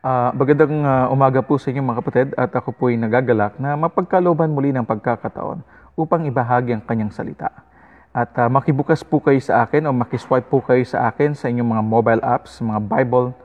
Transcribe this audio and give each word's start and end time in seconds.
Ah, 0.00 0.32
magandang 0.32 0.80
ah, 0.80 1.12
umaga 1.12 1.44
po 1.44 1.60
sa 1.60 1.68
inyo 1.68 1.84
mga 1.84 2.00
kapatid 2.00 2.28
at 2.32 2.48
ako 2.56 2.72
po'y 2.72 2.96
nagagalak 2.96 3.60
na 3.60 3.76
mapagkalooban 3.76 4.48
muli 4.48 4.72
ng 4.72 4.88
pagkakataon 4.88 5.60
upang 5.92 6.24
ibahagi 6.24 6.72
ang 6.72 6.80
kanyang 6.80 7.12
salita. 7.12 7.52
At 8.08 8.32
ah, 8.40 8.48
makibukas 8.48 9.04
po 9.04 9.20
kayo 9.20 9.36
sa 9.44 9.60
akin 9.60 9.84
o 9.84 9.92
makiswipe 9.92 10.48
po 10.48 10.64
kayo 10.64 10.80
sa 10.88 11.04
akin 11.04 11.36
sa 11.36 11.52
inyong 11.52 11.76
mga 11.76 11.84
mobile 11.84 12.22
apps, 12.24 12.64
mga 12.64 12.80
Bible 12.80 13.36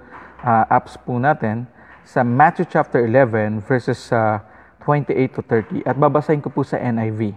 ah, 0.47 0.63
apps 0.71 0.95
po 0.95 1.19
natin 1.19 1.67
sa 2.07 2.23
Matthew 2.23 2.71
chapter 2.71 3.03
11 3.03 3.59
verses 3.67 3.99
ah, 4.15 4.39
28 4.87 5.11
to 5.35 5.43
30 5.83 5.83
at 5.83 5.99
babasahin 5.99 6.39
ko 6.39 6.47
po 6.47 6.63
sa 6.63 6.79
NIV. 6.79 7.35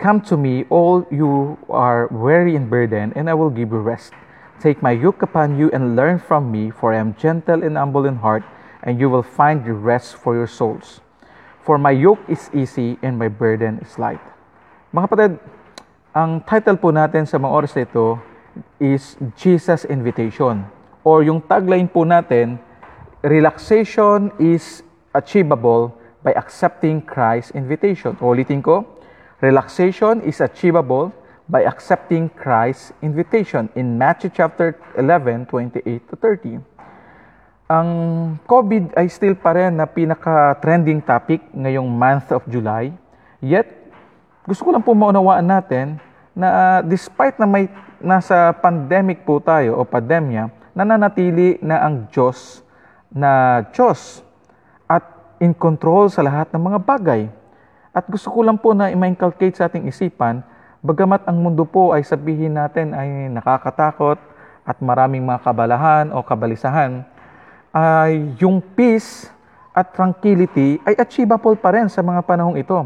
Come 0.00 0.24
to 0.32 0.40
me, 0.40 0.64
all 0.72 1.04
you 1.12 1.60
are 1.68 2.08
weary 2.08 2.56
and 2.56 2.72
burdened, 2.72 3.12
and 3.12 3.28
I 3.28 3.36
will 3.36 3.52
give 3.52 3.76
you 3.76 3.84
rest. 3.84 4.16
Take 4.62 4.78
my 4.78 4.94
yoke 4.94 5.26
upon 5.26 5.58
you 5.58 5.74
and 5.74 5.98
learn 5.98 6.22
from 6.22 6.54
me, 6.54 6.70
for 6.70 6.94
I 6.94 7.02
am 7.02 7.18
gentle 7.18 7.66
and 7.66 7.74
humble 7.74 8.06
in 8.06 8.22
heart, 8.22 8.46
and 8.86 8.94
you 8.94 9.10
will 9.10 9.26
find 9.26 9.66
rest 9.74 10.14
for 10.14 10.38
your 10.38 10.46
souls. 10.46 11.02
For 11.66 11.82
my 11.82 11.90
yoke 11.90 12.22
is 12.30 12.46
easy 12.54 12.94
and 13.02 13.18
my 13.18 13.26
burden 13.26 13.82
is 13.82 13.98
light. 13.98 14.22
Mga 14.94 15.06
kapatid, 15.10 15.32
ang 16.14 16.38
title 16.46 16.78
po 16.78 16.94
natin 16.94 17.26
sa 17.26 17.42
mga 17.42 17.50
oras 17.50 17.74
na 17.74 18.22
is 18.78 19.18
Jesus 19.34 19.82
Invitation. 19.90 20.62
Or 21.02 21.26
yung 21.26 21.42
tagline 21.42 21.90
po 21.90 22.06
natin, 22.06 22.62
Relaxation 23.26 24.30
is 24.38 24.86
achievable 25.10 25.90
by 26.22 26.38
accepting 26.38 27.02
Christ's 27.02 27.50
invitation. 27.58 28.14
Ulitin 28.22 28.62
ko, 28.62 28.86
Relaxation 29.42 30.22
is 30.22 30.38
achievable 30.38 31.10
by 31.50 31.66
accepting 31.66 32.30
Christ's 32.30 32.94
invitation 33.02 33.66
in 33.74 33.98
Matthew 33.98 34.30
chapter 34.30 34.78
11, 34.94 35.46
28 35.46 35.82
to 36.08 36.14
30. 36.16 36.62
Ang 37.72 37.88
COVID 38.44 38.92
ay 38.94 39.08
still 39.08 39.34
pa 39.34 39.56
rin 39.56 39.74
na 39.74 39.88
pinaka-trending 39.88 41.00
topic 41.02 41.40
ngayong 41.56 41.88
month 41.88 42.30
of 42.30 42.44
July. 42.46 42.92
Yet, 43.40 43.70
gusto 44.44 44.68
ko 44.68 44.70
lang 44.76 44.84
po 44.84 44.92
maunawaan 44.92 45.46
natin 45.48 45.96
na 46.36 46.80
despite 46.84 47.40
na 47.40 47.48
may 47.48 47.68
nasa 48.02 48.52
pandemic 48.58 49.22
po 49.22 49.38
tayo 49.38 49.78
o 49.78 49.86
pandemya, 49.86 50.50
nananatili 50.74 51.62
na 51.62 51.86
ang 51.86 52.08
Diyos 52.10 52.60
na 53.12 53.62
Diyos 53.70 54.24
at 54.88 55.04
in 55.38 55.52
control 55.52 56.08
sa 56.08 56.24
lahat 56.24 56.48
ng 56.50 56.60
mga 56.60 56.78
bagay. 56.80 57.22
At 57.92 58.08
gusto 58.08 58.32
ko 58.32 58.40
lang 58.40 58.56
po 58.56 58.72
na 58.72 58.88
i-inculcate 58.88 59.52
sa 59.52 59.68
ating 59.68 59.84
isipan, 59.84 60.40
bagamat 60.82 61.22
ang 61.30 61.38
mundo 61.38 61.62
po 61.62 61.94
ay 61.94 62.02
sabihin 62.02 62.58
natin 62.58 62.90
ay 62.90 63.30
nakakatakot 63.30 64.18
at 64.66 64.76
maraming 64.82 65.22
mga 65.22 65.40
kabalahan 65.46 66.10
o 66.10 66.26
kabalisahan, 66.26 67.06
ay 67.70 68.34
yung 68.42 68.58
peace 68.58 69.30
at 69.72 69.94
tranquility 69.94 70.82
ay 70.82 70.98
achievable 70.98 71.54
pa 71.54 71.72
rin 71.72 71.86
sa 71.86 72.02
mga 72.02 72.20
panahong 72.26 72.58
ito. 72.58 72.82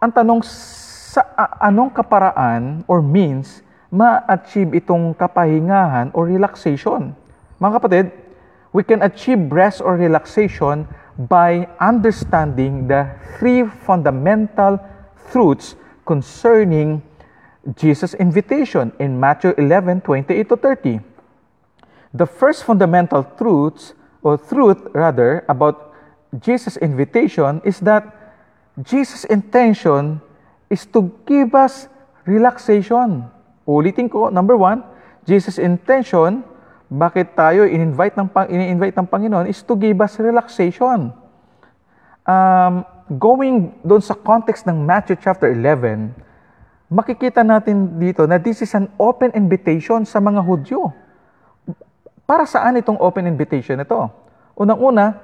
Ang 0.00 0.10
tanong, 0.10 0.40
sa 1.12 1.22
anong 1.60 1.92
kaparaan 1.92 2.82
or 2.88 3.04
means 3.04 3.60
ma-achieve 3.92 4.72
itong 4.72 5.12
kapahingahan 5.12 6.08
or 6.16 6.24
relaxation? 6.24 7.12
Mga 7.60 7.72
kapatid, 7.76 8.06
we 8.72 8.80
can 8.80 9.04
achieve 9.04 9.38
rest 9.52 9.84
or 9.84 10.00
relaxation 10.00 10.88
by 11.28 11.68
understanding 11.76 12.88
the 12.88 13.04
three 13.36 13.68
fundamental 13.84 14.80
truths 15.28 15.76
concerning 16.04 17.02
Jesus' 17.76 18.14
invitation 18.14 18.92
in 18.98 19.18
Matthew 19.18 19.54
11, 19.56 20.02
28 20.02 20.48
to 20.48 20.56
30. 20.56 21.00
The 22.12 22.26
first 22.26 22.64
fundamental 22.64 23.24
truths, 23.38 23.94
or 24.22 24.36
truth 24.36 24.78
rather, 24.92 25.44
about 25.48 25.94
Jesus' 26.40 26.76
invitation 26.76 27.60
is 27.64 27.80
that 27.80 28.08
Jesus' 28.82 29.24
intention 29.24 30.20
is 30.70 30.86
to 30.90 31.12
give 31.28 31.54
us 31.54 31.88
relaxation. 32.24 33.28
Ulitin 33.68 34.10
ko, 34.10 34.28
number 34.28 34.56
one, 34.56 34.82
Jesus' 35.28 35.60
intention, 35.60 36.42
bakit 36.92 37.32
tayo 37.32 37.64
in-invite 37.64 38.16
ng, 38.18 38.28
ini-invite 38.52 38.96
ng 38.98 39.06
Panginoon 39.08 39.48
is 39.48 39.64
to 39.64 39.76
give 39.78 39.96
us 40.02 40.18
relaxation. 40.20 41.12
Um, 42.28 42.84
going 43.10 43.74
doon 43.82 44.02
sa 44.02 44.14
context 44.14 44.68
ng 44.68 44.76
Matthew 44.76 45.18
chapter 45.18 45.50
11, 45.50 46.14
makikita 46.92 47.40
natin 47.40 47.96
dito 47.96 48.28
na 48.28 48.36
this 48.36 48.60
is 48.60 48.72
an 48.76 48.86
open 49.00 49.32
invitation 49.32 50.04
sa 50.04 50.20
mga 50.20 50.44
Hudyo. 50.44 50.92
Para 52.28 52.44
saan 52.44 52.76
itong 52.76 53.00
open 53.00 53.24
invitation 53.24 53.80
ito? 53.80 54.12
Unang-una, 54.54 55.16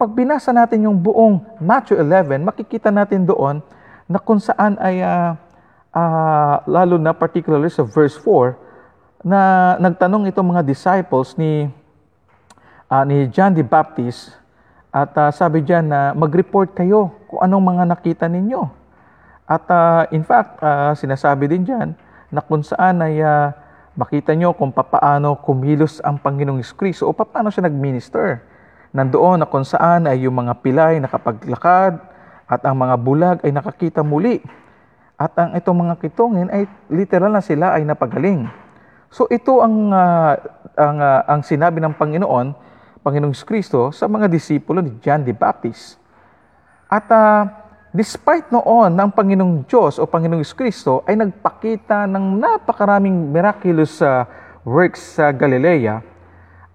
pag 0.00 0.10
binasa 0.16 0.48
natin 0.48 0.88
yung 0.88 0.96
buong 0.96 1.60
Matthew 1.60 2.00
11, 2.00 2.40
makikita 2.40 2.88
natin 2.88 3.28
doon 3.28 3.60
na 4.08 4.16
kung 4.16 4.40
saan 4.40 4.80
ay, 4.80 5.04
ah, 5.04 5.36
ah, 5.92 6.64
lalo 6.64 6.96
na 6.96 7.12
particularly 7.12 7.68
sa 7.68 7.84
verse 7.84 8.16
4, 8.16 8.56
na 9.20 9.40
nagtanong 9.76 10.24
itong 10.32 10.56
mga 10.56 10.64
disciples 10.64 11.36
ni, 11.36 11.68
ah, 12.88 13.04
ni 13.04 13.28
John 13.28 13.52
the 13.52 13.60
Baptist 13.60 14.39
at 14.90 15.14
ah, 15.14 15.30
sabi 15.30 15.62
diyan 15.62 15.86
na 15.86 16.00
mag-report 16.18 16.74
kayo 16.74 17.14
kung 17.30 17.40
anong 17.46 17.62
mga 17.62 17.84
nakita 17.94 18.26
ninyo. 18.26 18.62
At 19.46 19.66
ah, 19.70 20.10
in 20.10 20.26
fact, 20.26 20.58
ah, 20.62 20.94
sinasabi 20.98 21.46
din 21.46 21.62
diyan 21.62 21.94
na 22.34 22.42
kung 22.42 22.66
saan 22.66 22.98
ay 22.98 23.22
ah, 23.22 23.54
makita 23.94 24.34
nyo 24.34 24.50
kung 24.54 24.74
papaano 24.74 25.38
kumilos 25.42 26.02
ang 26.02 26.18
Panginoong 26.18 26.62
Kristo 26.74 27.06
o 27.06 27.14
paano 27.14 27.54
siya 27.54 27.70
nag-minister. 27.70 28.42
Nandoon 28.90 29.42
na 29.42 29.46
kung 29.46 29.62
saan 29.62 30.10
ay 30.10 30.26
yung 30.26 30.34
mga 30.34 30.58
pilay 30.58 30.98
nakapaglakad 30.98 32.02
at 32.50 32.60
ang 32.66 32.74
mga 32.74 32.94
bulag 32.98 33.38
ay 33.46 33.54
nakakita 33.54 34.02
muli. 34.02 34.42
At 35.14 35.38
ang 35.38 35.54
itong 35.54 35.86
mga 35.86 35.94
kitongin 36.02 36.50
ay 36.50 36.66
literal 36.90 37.30
na 37.30 37.44
sila 37.44 37.78
ay 37.78 37.86
napagaling. 37.86 38.50
So 39.14 39.30
ito 39.30 39.62
ang 39.62 39.94
ah, 39.94 40.34
ang 40.74 40.98
ah, 40.98 41.22
ang 41.30 41.46
sinabi 41.46 41.78
ng 41.78 41.94
Panginoon, 41.94 42.69
Panginoong 43.00 43.32
Kristo 43.32 43.88
sa 43.96 44.04
mga 44.04 44.28
disipulo 44.28 44.84
ni 44.84 44.92
John 45.00 45.24
the 45.24 45.32
Baptist. 45.32 45.96
At 46.84 47.08
ah, 47.08 47.48
despite 47.96 48.52
noon 48.52 48.92
ng 48.92 49.08
Panginoong 49.08 49.64
Diyos 49.64 49.96
o 49.96 50.04
Panginoong 50.04 50.44
Kristo 50.52 51.00
ay 51.08 51.16
nagpakita 51.16 52.04
ng 52.04 52.36
napakaraming 52.36 53.32
miraculous 53.32 54.04
ah, 54.04 54.28
works 54.68 55.16
sa 55.16 55.32
Galilea, 55.32 56.04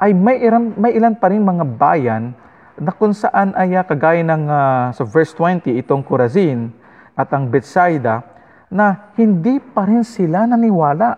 ay 0.02 0.12
may 0.12 0.42
ilan, 0.42 0.74
may 0.76 0.98
ilan 0.98 1.14
pa 1.14 1.30
rin 1.30 1.46
mga 1.46 1.66
bayan 1.78 2.34
na 2.76 2.92
kung 2.92 3.16
saan 3.16 3.56
ay 3.56 3.78
ah, 3.78 3.86
kagaya 3.86 4.26
ng 4.26 4.44
ah, 4.50 4.90
sa 4.92 5.06
verse 5.06 5.32
20 5.38 5.78
itong 5.86 6.02
Corazin 6.02 6.74
at 7.16 7.32
ang 7.32 7.48
Bethsaida 7.48 8.26
na 8.68 9.14
hindi 9.16 9.62
pa 9.62 9.88
rin 9.88 10.04
sila 10.04 10.44
naniwala. 10.44 11.16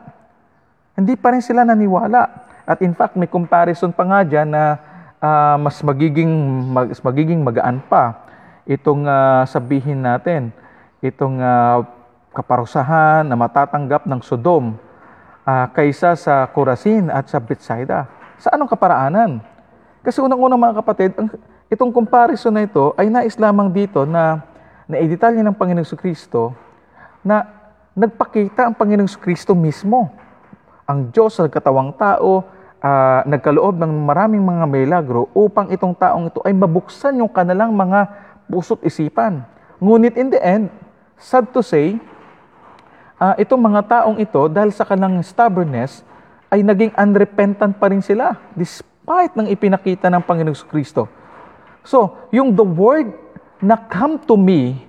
Hindi 0.93 1.15
pa 1.15 1.33
rin 1.33 1.41
sila 1.41 1.65
naniwala. 1.65 2.45
At 2.67 2.83
in 2.83 2.91
fact, 2.91 3.15
may 3.15 3.31
comparison 3.31 3.95
pa 3.95 4.03
nga 4.03 4.19
dyan 4.21 4.51
na 4.51 4.77
ah, 5.21 5.57
mas 5.57 5.79
magiging 5.81 6.31
mas 6.71 7.01
magiging 7.01 7.41
magaan 7.41 7.81
pa 7.85 8.27
itong 8.67 9.07
ah, 9.07 9.47
sabihin 9.47 10.03
natin, 10.03 10.51
itong 10.99 11.39
ah, 11.39 11.87
kaparusahan 12.35 13.23
na 13.23 13.39
matatanggap 13.39 14.05
ng 14.05 14.19
Sodom 14.21 14.75
ah, 15.47 15.71
kaysa 15.71 16.13
sa 16.19 16.45
Corazin 16.51 17.07
at 17.07 17.31
sa 17.31 17.39
Bethsaida. 17.39 18.11
Sa 18.37 18.53
anong 18.53 18.69
kaparaanan? 18.69 19.41
Kasi 20.03 20.21
unang-unang 20.21 20.59
mga 20.59 20.75
kapatid, 20.83 21.11
ang, 21.17 21.31
itong 21.71 21.95
comparison 21.95 22.53
na 22.53 22.67
ito 22.67 22.93
ay 22.99 23.07
nais 23.09 23.39
lamang 23.39 23.71
dito 23.71 24.03
na 24.03 24.43
naidetalye 24.85 25.41
ng 25.41 25.55
Panginoong 25.55 25.97
Kristo 25.97 26.53
na 27.23 27.43
nagpakita 27.97 28.69
ang 28.69 28.75
Panginoong 28.75 29.09
Kristo 29.17 29.55
mismo. 29.55 30.11
Ang 30.87 31.11
Diyos 31.11 31.35
sa 31.35 31.47
nagkatawang 31.47 31.95
tao, 31.99 32.45
ah, 32.81 33.21
nagkaloob 33.25 33.77
ng 33.77 33.93
maraming 34.05 34.43
mga 34.43 34.65
milagro 34.69 35.29
upang 35.33 35.69
itong 35.73 35.97
taong 35.97 36.29
ito 36.29 36.39
ay 36.45 36.53
mabuksan 36.53 37.17
yung 37.21 37.31
kanilang 37.31 37.73
mga 37.73 38.09
puso't 38.49 38.81
isipan. 38.85 39.43
Ngunit 39.77 40.17
in 40.17 40.33
the 40.33 40.41
end, 40.41 40.69
sad 41.17 41.49
to 41.53 41.61
say, 41.61 41.97
ah, 43.17 43.33
itong 43.37 43.61
mga 43.61 43.81
taong 43.85 44.17
ito, 44.21 44.45
dahil 44.49 44.73
sa 44.73 44.85
kanilang 44.85 45.21
stubbornness, 45.21 46.05
ay 46.47 46.63
naging 46.63 46.95
unrepentant 46.95 47.75
pa 47.75 47.91
rin 47.91 47.99
sila 47.99 48.39
despite 48.55 49.35
ng 49.35 49.51
ipinakita 49.51 50.07
ng 50.07 50.23
Panginoong 50.23 50.67
Kristo. 50.71 51.11
So, 51.83 52.15
yung 52.31 52.55
the 52.55 52.63
word 52.63 53.11
na 53.59 53.75
come 53.75 54.19
to 54.27 54.39
me 54.39 54.79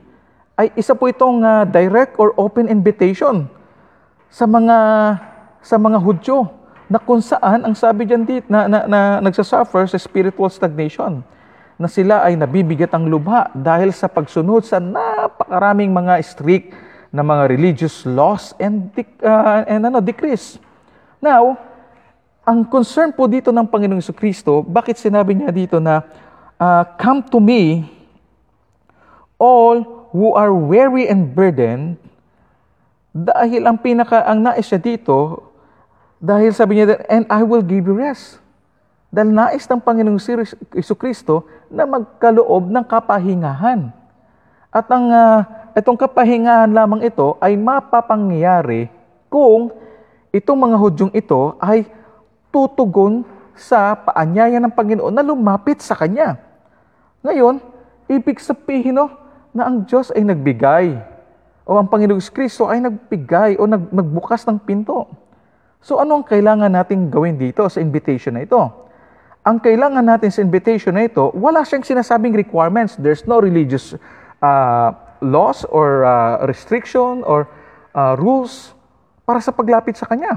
ay 0.59 0.71
isa 0.75 0.95
po 0.95 1.07
itong 1.07 1.43
ah, 1.43 1.65
direct 1.67 2.19
or 2.19 2.35
open 2.39 2.67
invitation 2.67 3.47
sa 4.29 4.45
mga 4.45 4.77
sa 5.65 5.77
mga 5.81 5.99
Hudyo 5.99 6.58
na 6.89 6.97
kung 6.97 7.21
saan 7.21 7.69
ang 7.69 7.77
sabi 7.77 8.09
diyan 8.09 8.25
dito 8.25 8.47
na, 8.49 8.65
na, 8.65 8.79
na 8.89 9.01
nagsasuffer 9.21 9.85
sa 9.93 10.01
spiritual 10.01 10.49
stagnation 10.49 11.21
na 11.79 11.87
sila 11.87 12.27
ay 12.27 12.35
nabibigat 12.35 12.91
ang 12.91 13.07
lubha 13.07 13.53
dahil 13.55 13.95
sa 13.95 14.11
pagsunod 14.11 14.67
sa 14.67 14.83
napakaraming 14.83 15.95
mga 15.95 16.19
strict 16.27 16.75
na 17.15 17.23
mga 17.23 17.47
religious 17.49 18.03
laws 18.05 18.53
and 18.59 18.91
ah, 19.23 19.63
and 19.65 19.87
ano 19.87 20.03
decrees. 20.03 20.59
Now, 21.23 21.57
ang 22.43 22.67
concern 22.67 23.15
po 23.15 23.31
dito 23.31 23.55
ng 23.55 23.65
Panginoong 23.65 24.03
Yesu 24.03 24.17
Kristo, 24.17 24.65
bakit 24.65 24.97
sinabi 24.97 25.37
niya 25.39 25.53
dito 25.55 25.77
na, 25.79 26.05
ah, 26.59 26.85
Come 26.99 27.25
to 27.31 27.39
me, 27.39 27.87
all 29.39 30.09
who 30.11 30.35
are 30.35 30.51
weary 30.51 31.07
and 31.07 31.31
burdened, 31.31 32.01
dahil 33.13 33.65
ang 33.69 33.79
pinaka, 33.81 34.25
ang 34.25 34.43
nais 34.43 34.67
siya 34.67 34.81
dito, 34.81 35.48
dahil 36.19 36.51
sabi 36.51 36.83
niya, 36.83 36.99
and 37.07 37.25
I 37.31 37.47
will 37.47 37.63
give 37.63 37.87
you 37.87 37.95
rest. 37.95 38.43
Dahil 39.09 39.33
nais 39.33 39.65
ng 39.65 39.81
Panginoong 39.81 40.21
Yesu 40.75 40.93
Kristo 40.99 41.47
na 41.71 41.87
magkaloob 41.89 42.69
ng 42.69 42.85
kapahingahan. 42.85 43.89
At 44.69 44.85
ang 44.93 45.09
ah, 45.09 45.73
itong 45.73 45.97
kapahingahan 45.97 46.69
lamang 46.69 47.07
ito 47.07 47.39
ay 47.41 47.57
mapapangyayari 47.57 48.93
kung 49.33 49.73
itong 50.35 50.59
mga 50.59 50.77
Hudyong 50.77 51.13
ito 51.17 51.57
ay 51.57 51.89
tutugon 52.53 53.25
sa 53.57 53.97
paanyaya 53.97 54.61
ng 54.61 54.75
Panginoon 54.75 55.15
na 55.15 55.25
lumapit 55.25 55.81
sa 55.81 55.97
Kanya. 55.97 56.37
Ngayon, 57.25 57.63
ibig 58.11 58.43
sabihin 58.43 58.99
no, 58.99 59.09
na 59.55 59.71
ang 59.71 59.87
Diyos 59.89 60.13
ay 60.13 60.23
nagbigay 60.27 60.99
o 61.65 61.81
ang 61.81 61.89
Panginoong 61.89 62.23
Kristo 62.29 62.69
ay 62.69 62.83
nagbigay 62.85 63.57
o 63.57 63.65
nag, 63.65 63.89
nagbukas 63.89 64.45
ng 64.45 64.61
pinto. 64.61 65.09
So 65.83 66.03
ano 66.03 66.23
ang 66.23 66.27
kailangan 66.27 66.75
nating 66.75 67.11
gawin 67.11 67.39
dito 67.39 67.67
sa 67.71 67.79
invitation 67.79 68.35
na 68.35 68.43
ito? 68.43 68.61
Ang 69.47 69.63
kailangan 69.63 70.05
natin 70.05 70.29
sa 70.29 70.45
invitation 70.45 70.93
na 70.93 71.07
ito, 71.07 71.33
wala 71.33 71.65
siyang 71.65 71.87
sinasabing 71.87 72.37
requirements. 72.37 72.99
There's 73.01 73.25
no 73.25 73.41
religious 73.41 73.97
uh, 74.43 74.89
laws 75.25 75.65
or 75.71 76.05
uh, 76.05 76.45
restriction 76.45 77.25
or 77.25 77.49
uh, 77.97 78.19
rules 78.19 78.77
para 79.25 79.41
sa 79.41 79.55
paglapit 79.55 79.97
sa 79.97 80.05
Kanya. 80.05 80.37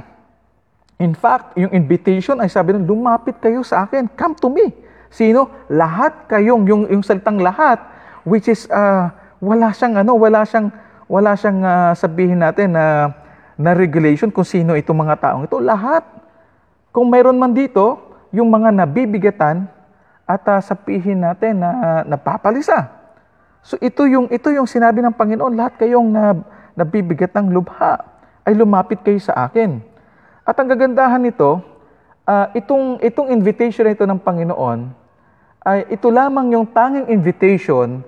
In 1.01 1.17
fact, 1.17 1.57
yung 1.57 1.73
invitation 1.73 2.37
ay 2.39 2.47
sabi 2.47 2.77
nun, 2.77 2.85
lumapit 2.85 3.41
kayo 3.41 3.65
sa 3.65 3.89
akin, 3.89 4.05
come 4.13 4.37
to 4.37 4.47
me. 4.53 4.69
Sino? 5.09 5.49
Lahat 5.67 6.29
kayong, 6.29 6.63
yung, 6.69 6.85
yung 6.87 7.03
salitang 7.03 7.41
lahat, 7.41 7.81
which 8.23 8.47
is, 8.47 8.69
uh, 8.69 9.09
wala 9.41 9.73
siyang, 9.73 10.05
ano, 10.05 10.13
wala 10.15 10.45
siyang, 10.45 10.69
wala 11.09 11.33
siyang 11.33 11.59
uh, 11.65 11.91
sabihin 11.97 12.39
natin 12.39 12.77
na, 12.77 13.11
na 13.59 13.75
regulation 13.75 14.31
kung 14.31 14.47
sino 14.47 14.75
itong 14.75 14.99
mga 15.07 15.15
taong 15.19 15.43
ito. 15.47 15.57
Lahat. 15.59 16.03
Kung 16.91 17.07
mayroon 17.07 17.39
man 17.39 17.55
dito, 17.55 17.99
yung 18.35 18.51
mga 18.51 18.71
nabibigatan 18.71 19.67
at 20.27 20.43
uh, 20.47 20.59
sabihin 20.63 21.23
natin 21.23 21.59
na 21.59 21.69
uh, 21.71 22.01
napapalisa. 22.07 22.87
So 23.61 23.75
ito 23.79 24.07
yung, 24.07 24.31
ito 24.31 24.47
yung 24.51 24.67
sinabi 24.67 25.03
ng 25.03 25.15
Panginoon, 25.15 25.53
lahat 25.55 25.79
kayong 25.79 26.09
na, 26.11 26.35
nabibigat 26.75 27.35
ng 27.35 27.51
lubha 27.51 27.99
ay 28.47 28.55
lumapit 28.55 29.03
kayo 29.03 29.19
sa 29.19 29.47
akin. 29.47 29.83
At 30.47 30.57
ang 30.57 30.67
gagandahan 30.71 31.21
nito, 31.21 31.61
uh, 32.25 32.47
itong, 32.57 32.97
itong 33.03 33.29
invitation 33.29 33.85
na 33.85 33.93
ito 33.93 34.07
ng 34.07 34.19
Panginoon, 34.19 34.79
ay 35.61 35.93
ito 35.93 36.09
lamang 36.09 36.57
yung 36.57 36.65
tanging 36.65 37.05
invitation 37.13 38.01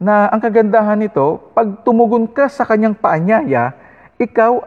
na 0.00 0.32
ang 0.32 0.40
kagandahan 0.40 0.96
nito, 0.96 1.52
pag 1.52 1.84
tumugon 1.84 2.24
ka 2.24 2.48
sa 2.48 2.64
kanyang 2.64 2.96
paanyaya, 2.96 3.76
ikaw, 4.16 4.64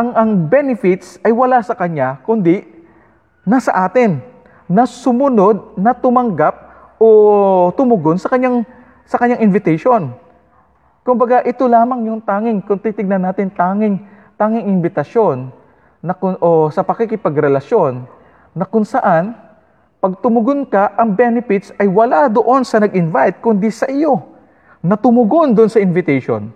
ang, 0.00 0.08
ang 0.16 0.30
benefits 0.48 1.20
ay 1.20 1.28
wala 1.36 1.60
sa 1.60 1.76
kanya, 1.76 2.24
kundi 2.24 2.64
nasa 3.44 3.84
atin, 3.84 4.24
na 4.64 4.88
sumunod, 4.88 5.76
na 5.76 5.92
tumanggap 5.92 6.54
o 6.96 7.68
tumugon 7.76 8.16
sa 8.16 8.32
kanyang, 8.32 8.64
sa 9.04 9.20
kanyang 9.20 9.44
invitation. 9.44 10.14
Kumbaga, 11.04 11.44
ito 11.44 11.66
lamang 11.68 12.08
yung 12.08 12.22
tanging, 12.24 12.64
kung 12.64 12.80
titignan 12.80 13.20
natin, 13.20 13.52
tanging, 13.52 14.00
tanging 14.40 14.70
invitasyon 14.70 15.52
na 16.00 16.16
o 16.40 16.72
sa 16.72 16.80
pakikipagrelasyon 16.80 18.08
na 18.56 18.64
kung 18.64 18.86
saan 18.88 19.36
pag 20.00 20.16
tumugon 20.24 20.64
ka, 20.64 20.96
ang 20.96 21.12
benefits 21.12 21.76
ay 21.76 21.84
wala 21.84 22.24
doon 22.32 22.64
sa 22.64 22.80
nag-invite, 22.80 23.44
kundi 23.44 23.68
sa 23.68 23.84
iyo 23.84 24.22
na 24.80 24.96
tumugon 24.96 25.52
doon 25.52 25.68
sa 25.68 25.76
invitation. 25.76 26.48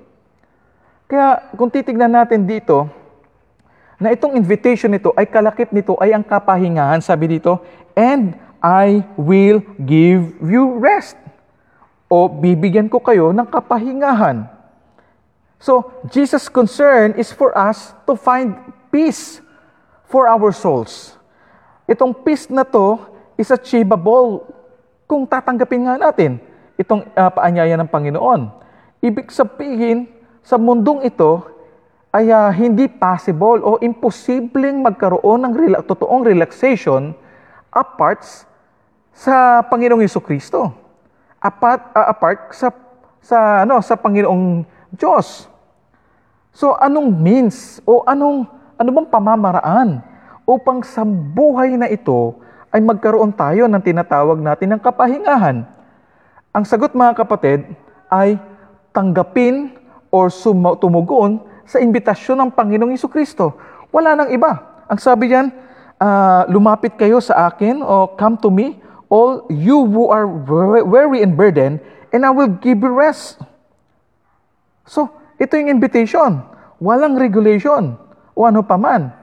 Kaya 1.04 1.52
kung 1.52 1.68
titignan 1.68 2.08
natin 2.08 2.48
dito, 2.48 2.88
na 3.98 4.10
itong 4.10 4.34
invitation 4.34 4.90
nito 4.90 5.14
ay 5.14 5.26
kalakip 5.28 5.70
nito 5.70 5.94
ay 6.02 6.10
ang 6.14 6.26
kapahingahan, 6.26 6.98
sabi 6.98 7.38
dito, 7.38 7.62
and 7.94 8.34
I 8.58 9.04
will 9.14 9.60
give 9.82 10.34
you 10.40 10.80
rest. 10.80 11.20
O 12.08 12.26
bibigyan 12.26 12.90
ko 12.90 12.98
kayo 13.00 13.30
ng 13.30 13.46
kapahingahan. 13.48 14.46
So, 15.60 15.88
Jesus' 16.12 16.52
concern 16.52 17.16
is 17.16 17.32
for 17.32 17.56
us 17.56 17.96
to 18.04 18.18
find 18.18 18.52
peace 18.92 19.40
for 20.08 20.28
our 20.28 20.52
souls. 20.52 21.16
Itong 21.88 22.12
peace 22.12 22.52
na 22.52 22.64
to 22.64 23.00
is 23.40 23.48
achievable 23.48 24.44
kung 25.08 25.24
tatanggapin 25.24 25.88
nga 25.88 25.96
natin 25.96 26.40
itong 26.76 27.06
uh, 27.16 27.30
paanyaya 27.32 27.80
ng 27.80 27.88
Panginoon. 27.88 28.52
Ibig 29.00 29.32
sabihin, 29.32 30.08
sa 30.44 30.60
mundong 30.60 31.08
ito 31.08 31.53
ay 32.14 32.30
uh, 32.30 32.54
hindi 32.54 32.86
possible 32.86 33.58
o 33.66 33.82
imposibleng 33.82 34.86
magkaroon 34.86 35.42
ng 35.42 35.52
rela- 35.58 35.82
totoong 35.82 36.22
relaxation 36.22 37.10
apart 37.74 38.22
sa 39.10 39.66
Panginoong 39.66 40.06
Yesu 40.06 40.22
Kristo. 40.22 40.70
Apart, 41.42 41.90
uh, 41.90 42.06
apart 42.06 42.54
sa 42.54 42.70
sa 43.18 43.66
ano 43.66 43.82
sa 43.82 43.98
Panginoong 43.98 44.62
Diyos. 44.94 45.50
So 46.54 46.78
anong 46.78 47.10
means 47.18 47.82
o 47.82 48.06
anong 48.06 48.46
ano 48.78 48.90
bang 48.94 49.08
pamamaraan 49.10 49.98
upang 50.46 50.86
sa 50.86 51.02
buhay 51.02 51.74
na 51.74 51.90
ito 51.90 52.38
ay 52.70 52.78
magkaroon 52.78 53.34
tayo 53.34 53.66
ng 53.66 53.82
tinatawag 53.82 54.38
natin 54.38 54.78
ng 54.78 54.80
kapahingahan? 54.80 55.66
Ang 56.54 56.62
sagot 56.62 56.94
mga 56.94 57.26
kapatid 57.26 57.66
ay 58.06 58.38
tanggapin 58.94 59.74
or 60.14 60.30
sum- 60.30 60.78
tumugon 60.78 61.42
sa 61.64 61.80
imbitasyon 61.80 62.40
ng 62.40 62.50
Panginoong 62.52 62.92
Iso 62.92 63.08
Kristo. 63.08 63.56
Wala 63.90 64.16
nang 64.16 64.30
iba. 64.32 64.84
Ang 64.88 65.00
sabi 65.00 65.32
diyan, 65.32 65.48
uh, 65.98 66.42
lumapit 66.50 66.96
kayo 66.96 67.20
sa 67.20 67.48
akin 67.48 67.80
o 67.80 68.12
come 68.16 68.36
to 68.40 68.52
me, 68.52 68.80
all 69.08 69.46
you 69.48 69.84
who 69.86 70.10
are 70.10 70.26
weary 70.84 71.22
and 71.22 71.38
burdened, 71.38 71.80
and 72.10 72.26
I 72.26 72.30
will 72.32 72.50
give 72.50 72.82
you 72.82 72.92
rest. 72.92 73.40
So, 74.84 75.08
ito 75.40 75.56
yung 75.56 75.70
invitation. 75.72 76.44
Walang 76.82 77.16
regulation 77.16 77.96
o 78.36 78.38
ano 78.44 78.60
paman. 78.66 79.14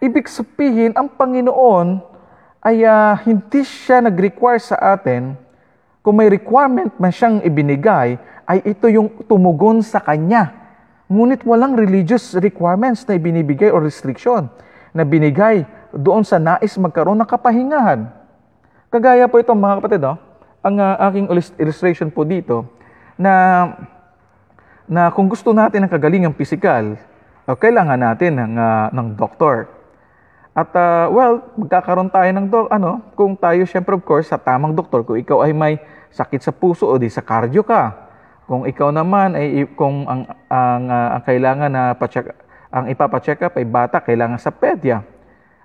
Ibig 0.00 0.30
sabihin, 0.30 0.96
ang 0.96 1.12
Panginoon 1.12 2.00
ay 2.64 2.84
uh, 2.84 3.16
hindi 3.24 3.64
siya 3.64 4.04
nag-require 4.04 4.60
sa 4.60 4.76
atin, 4.96 5.36
kung 6.00 6.16
may 6.16 6.32
requirement 6.32 6.92
man 6.96 7.12
siyang 7.12 7.44
ibinigay, 7.44 8.16
ay 8.48 8.58
ito 8.64 8.88
yung 8.88 9.08
tumugon 9.28 9.84
sa 9.84 10.00
Kanya. 10.00 10.59
Ngunit 11.10 11.42
walang 11.42 11.74
religious 11.74 12.38
requirements 12.38 13.02
na 13.10 13.18
ibinibigay 13.18 13.74
o 13.74 13.82
restriction 13.82 14.46
na 14.94 15.02
binigay 15.02 15.66
doon 15.90 16.22
sa 16.22 16.38
nais 16.38 16.78
magkaroon 16.78 17.18
ng 17.18 17.26
kapahingahan. 17.26 18.06
Kagaya 18.94 19.26
po 19.26 19.42
ito 19.42 19.50
mga 19.50 19.82
kapatid, 19.82 20.02
oh, 20.06 20.18
ang 20.62 20.76
uh, 20.78 20.94
aking 21.10 21.26
illustration 21.58 22.14
po 22.14 22.22
dito 22.22 22.62
na 23.18 23.66
na 24.90 25.06
kung 25.14 25.30
gusto 25.30 25.54
natin 25.54 25.86
ng 25.86 25.90
kagalingang 25.90 26.34
pisikal, 26.34 26.98
uh, 27.46 27.54
kailangan 27.54 27.94
natin 27.94 28.34
ng, 28.34 28.54
uh, 28.58 28.86
ng 28.90 29.14
doktor. 29.14 29.70
At 30.50 30.74
uh, 30.74 31.06
well, 31.14 31.46
magkakaroon 31.54 32.10
tayo 32.10 32.26
ng 32.34 32.46
do- 32.50 32.70
ano, 32.74 32.98
kung 33.14 33.38
tayo 33.38 33.62
syempre 33.70 33.94
of 33.94 34.02
course 34.02 34.26
sa 34.26 34.38
tamang 34.38 34.74
doktor, 34.74 35.06
kung 35.06 35.14
ikaw 35.14 35.46
ay 35.46 35.54
may 35.54 35.78
sakit 36.10 36.42
sa 36.42 36.50
puso 36.50 36.90
o 36.90 36.98
di 36.98 37.06
sa 37.06 37.22
cardio 37.22 37.62
ka. 37.62 38.09
Kung 38.50 38.66
ikaw 38.66 38.90
naman 38.90 39.38
ay 39.38 39.62
kung 39.78 40.10
ang 40.10 40.26
ang, 40.50 40.90
uh, 40.90 41.08
ang 41.14 41.22
kailangan 41.22 41.70
na 41.70 41.94
pa-check 41.94 42.34
ang 42.74 42.90
ipapa-check 42.90 43.38
up 43.46 43.54
ay 43.54 43.62
bata, 43.62 44.02
kailangan 44.02 44.42
sa 44.42 44.50
pedya. 44.50 45.06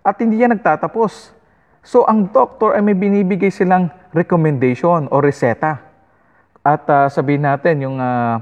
At 0.06 0.22
hindi 0.22 0.38
yan 0.38 0.54
nagtatapos. 0.54 1.34
So 1.82 2.06
ang 2.06 2.30
doktor 2.30 2.78
ay 2.78 2.86
may 2.86 2.94
binibigay 2.94 3.50
silang 3.50 3.90
recommendation 4.14 5.10
o 5.10 5.18
reseta. 5.18 5.82
At 6.62 6.86
uh, 6.86 7.10
sabihin 7.10 7.50
natin 7.50 7.90
yung 7.90 7.98
uh, 7.98 8.38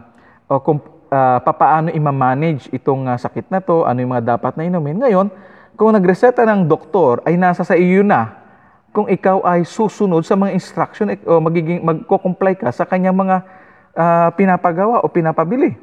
o 0.51 0.59
kung 0.59 0.83
uh, 1.07 1.39
papaano 1.39 1.95
i-manage 1.95 2.67
itong 2.75 3.07
uh, 3.07 3.15
sakit 3.15 3.47
na 3.47 3.63
to, 3.63 3.87
ano 3.87 4.03
yung 4.03 4.11
mga 4.11 4.35
dapat 4.35 4.59
na 4.59 4.67
inumin. 4.67 5.07
Ngayon, 5.07 5.31
kung 5.79 5.95
nagreseta 5.95 6.43
ng 6.43 6.67
doktor 6.67 7.23
ay 7.23 7.39
nasa 7.39 7.63
sa 7.63 7.79
iyo 7.79 8.03
na 8.03 8.43
kung 8.91 9.07
ikaw 9.07 9.39
ay 9.47 9.63
susunod 9.63 10.27
sa 10.27 10.35
mga 10.35 10.51
instruction 10.51 11.07
o 11.23 11.39
magiging 11.39 11.79
magko-comply 11.79 12.59
ka 12.59 12.75
sa 12.75 12.83
kanyang 12.83 13.15
mga 13.15 13.62
uh, 13.95 14.29
pinapagawa 14.33 15.03
o 15.03 15.07
pinapabili. 15.07 15.77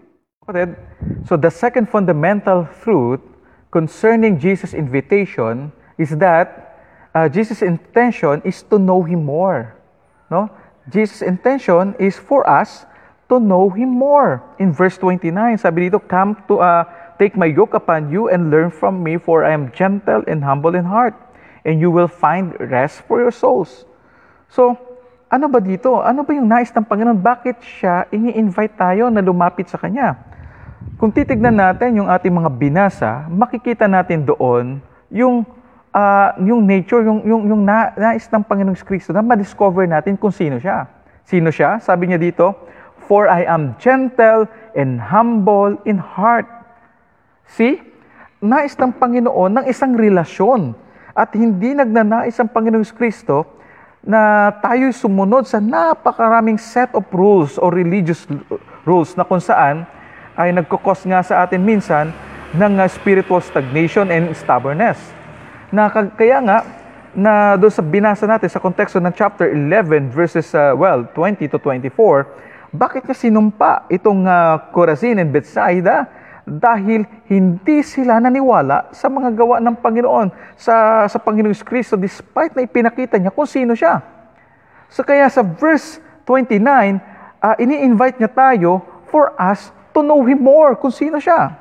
So 1.27 1.37
the 1.37 1.51
second 1.51 1.89
fundamental 1.89 2.67
truth 2.83 3.21
concerning 3.71 4.39
Jesus' 4.39 4.75
invitation 4.75 5.71
is 5.99 6.11
that 6.19 6.75
uh, 7.15 7.29
Jesus' 7.29 7.63
intention 7.63 8.43
is 8.45 8.63
to 8.67 8.79
know 8.79 9.03
Him 9.03 9.25
more. 9.25 9.77
No? 10.31 10.51
Jesus' 10.91 11.23
intention 11.23 11.95
is 11.99 12.19
for 12.19 12.49
us 12.49 12.87
to 13.29 13.39
know 13.39 13.71
Him 13.71 13.91
more. 13.91 14.43
In 14.59 14.73
verse 14.73 14.99
29, 14.99 15.59
sabi 15.59 15.87
dito, 15.91 16.03
Come 16.03 16.35
to, 16.51 16.59
uh, 16.59 16.83
take 17.19 17.37
my 17.37 17.47
yoke 17.47 17.75
upon 17.75 18.11
you 18.11 18.27
and 18.29 18.51
learn 18.51 18.71
from 18.71 19.03
me, 19.03 19.19
for 19.19 19.45
I 19.45 19.55
am 19.55 19.71
gentle 19.71 20.25
and 20.27 20.43
humble 20.43 20.75
in 20.75 20.85
heart, 20.85 21.15
and 21.65 21.79
you 21.79 21.91
will 21.91 22.11
find 22.11 22.59
rest 22.59 23.07
for 23.07 23.23
your 23.23 23.31
souls. 23.31 23.87
So, 24.51 24.75
ano 25.31 25.47
ba 25.47 25.63
dito? 25.63 26.03
Ano 26.03 26.27
ba 26.27 26.35
yung 26.35 26.51
nais 26.51 26.75
ng 26.75 26.83
Panginoon? 26.83 27.23
Bakit 27.23 27.63
siya 27.63 28.11
ini-invite 28.11 28.75
tayo 28.75 29.15
na 29.15 29.23
lumapit 29.23 29.71
sa 29.71 29.79
Kanya? 29.79 30.19
Kung 30.99 31.15
titignan 31.15 31.55
natin 31.55 32.03
yung 32.03 32.11
ating 32.11 32.35
mga 32.35 32.51
binasa, 32.51 33.31
makikita 33.31 33.87
natin 33.87 34.27
doon 34.27 34.83
yung 35.07 35.47
ah, 35.95 36.35
yung 36.43 36.67
nature, 36.67 37.07
yung 37.07 37.23
yung 37.23 37.43
yung 37.47 37.63
na, 37.63 37.95
nais 37.95 38.27
ng 38.27 38.43
Panginoong 38.43 38.83
Kristo 38.83 39.15
na 39.15 39.23
ma-discover 39.23 39.87
natin 39.87 40.19
kung 40.19 40.35
sino 40.35 40.59
siya. 40.59 40.91
Sino 41.23 41.55
siya? 41.55 41.79
Sabi 41.79 42.11
niya 42.11 42.19
dito, 42.19 42.51
"For 43.07 43.31
I 43.31 43.47
am 43.47 43.79
gentle 43.79 44.51
and 44.75 44.99
humble 44.99 45.79
in 45.87 46.03
heart." 46.03 46.51
See? 47.47 47.79
Nais 48.43 48.75
ng 48.75 48.99
Panginoon 48.99 49.63
ng 49.63 49.65
isang 49.71 49.95
relasyon 49.95 50.75
at 51.15 51.31
hindi 51.39 51.71
nagnanais 51.77 52.35
ang 52.41 52.51
Panginoong 52.51 52.89
Kristo 52.99 53.60
na 54.01 54.49
tayo'y 54.65 54.97
sumunod 54.97 55.45
sa 55.45 55.61
napakaraming 55.61 56.57
set 56.57 56.89
of 56.97 57.05
rules 57.13 57.61
or 57.61 57.69
religious 57.69 58.25
rules 58.89 59.13
na 59.13 59.29
kung 59.29 59.41
saan 59.41 59.85
ay 60.41 60.57
nagkukos 60.57 61.05
nga 61.05 61.21
sa 61.21 61.45
atin 61.45 61.61
minsan 61.61 62.09
ng 62.57 62.81
uh, 62.81 62.89
spiritual 62.89 63.45
stagnation 63.45 64.09
and 64.09 64.33
stubbornness. 64.33 64.97
Na 65.69 65.93
kaya 65.93 66.41
nga, 66.43 66.59
na 67.13 67.59
doon 67.59 67.71
sa 67.71 67.83
binasa 67.83 68.25
natin 68.25 68.49
sa 68.49 68.63
konteksto 68.63 68.99
ng 69.03 69.13
chapter 69.13 69.53
11 69.53 70.11
verses, 70.15 70.49
uh, 70.57 70.73
well, 70.75 71.05
20 71.15 71.47
to 71.51 71.59
24, 71.59 72.27
bakit 72.71 73.03
niya 73.03 73.19
sinumpa 73.19 73.91
itong 73.91 74.25
uh, 74.25 74.71
Corazin 74.71 75.19
and 75.19 75.35
Bethsaida? 75.35 76.07
Dahil 76.51 77.07
hindi 77.31 77.79
sila 77.87 78.19
naniwala 78.19 78.91
sa 78.91 79.07
mga 79.07 79.31
gawa 79.39 79.63
ng 79.63 79.79
Panginoon, 79.79 80.59
sa, 80.59 81.07
sa 81.07 81.19
Panginoong 81.23 81.55
Kristo, 81.63 81.95
despite 81.95 82.59
na 82.59 82.67
ipinakita 82.67 83.23
niya 83.23 83.31
kung 83.31 83.47
sino 83.47 83.79
siya. 83.79 84.03
So 84.91 85.07
kaya 85.07 85.31
sa 85.31 85.47
verse 85.47 86.03
29, 86.27 86.59
ah, 87.39 87.55
ini-invite 87.55 88.19
niya 88.19 88.31
tayo 88.35 88.83
for 89.07 89.31
us 89.39 89.71
to 89.95 90.03
know 90.03 90.27
Him 90.27 90.43
more, 90.43 90.75
kung 90.75 90.91
sino 90.91 91.23
siya. 91.23 91.55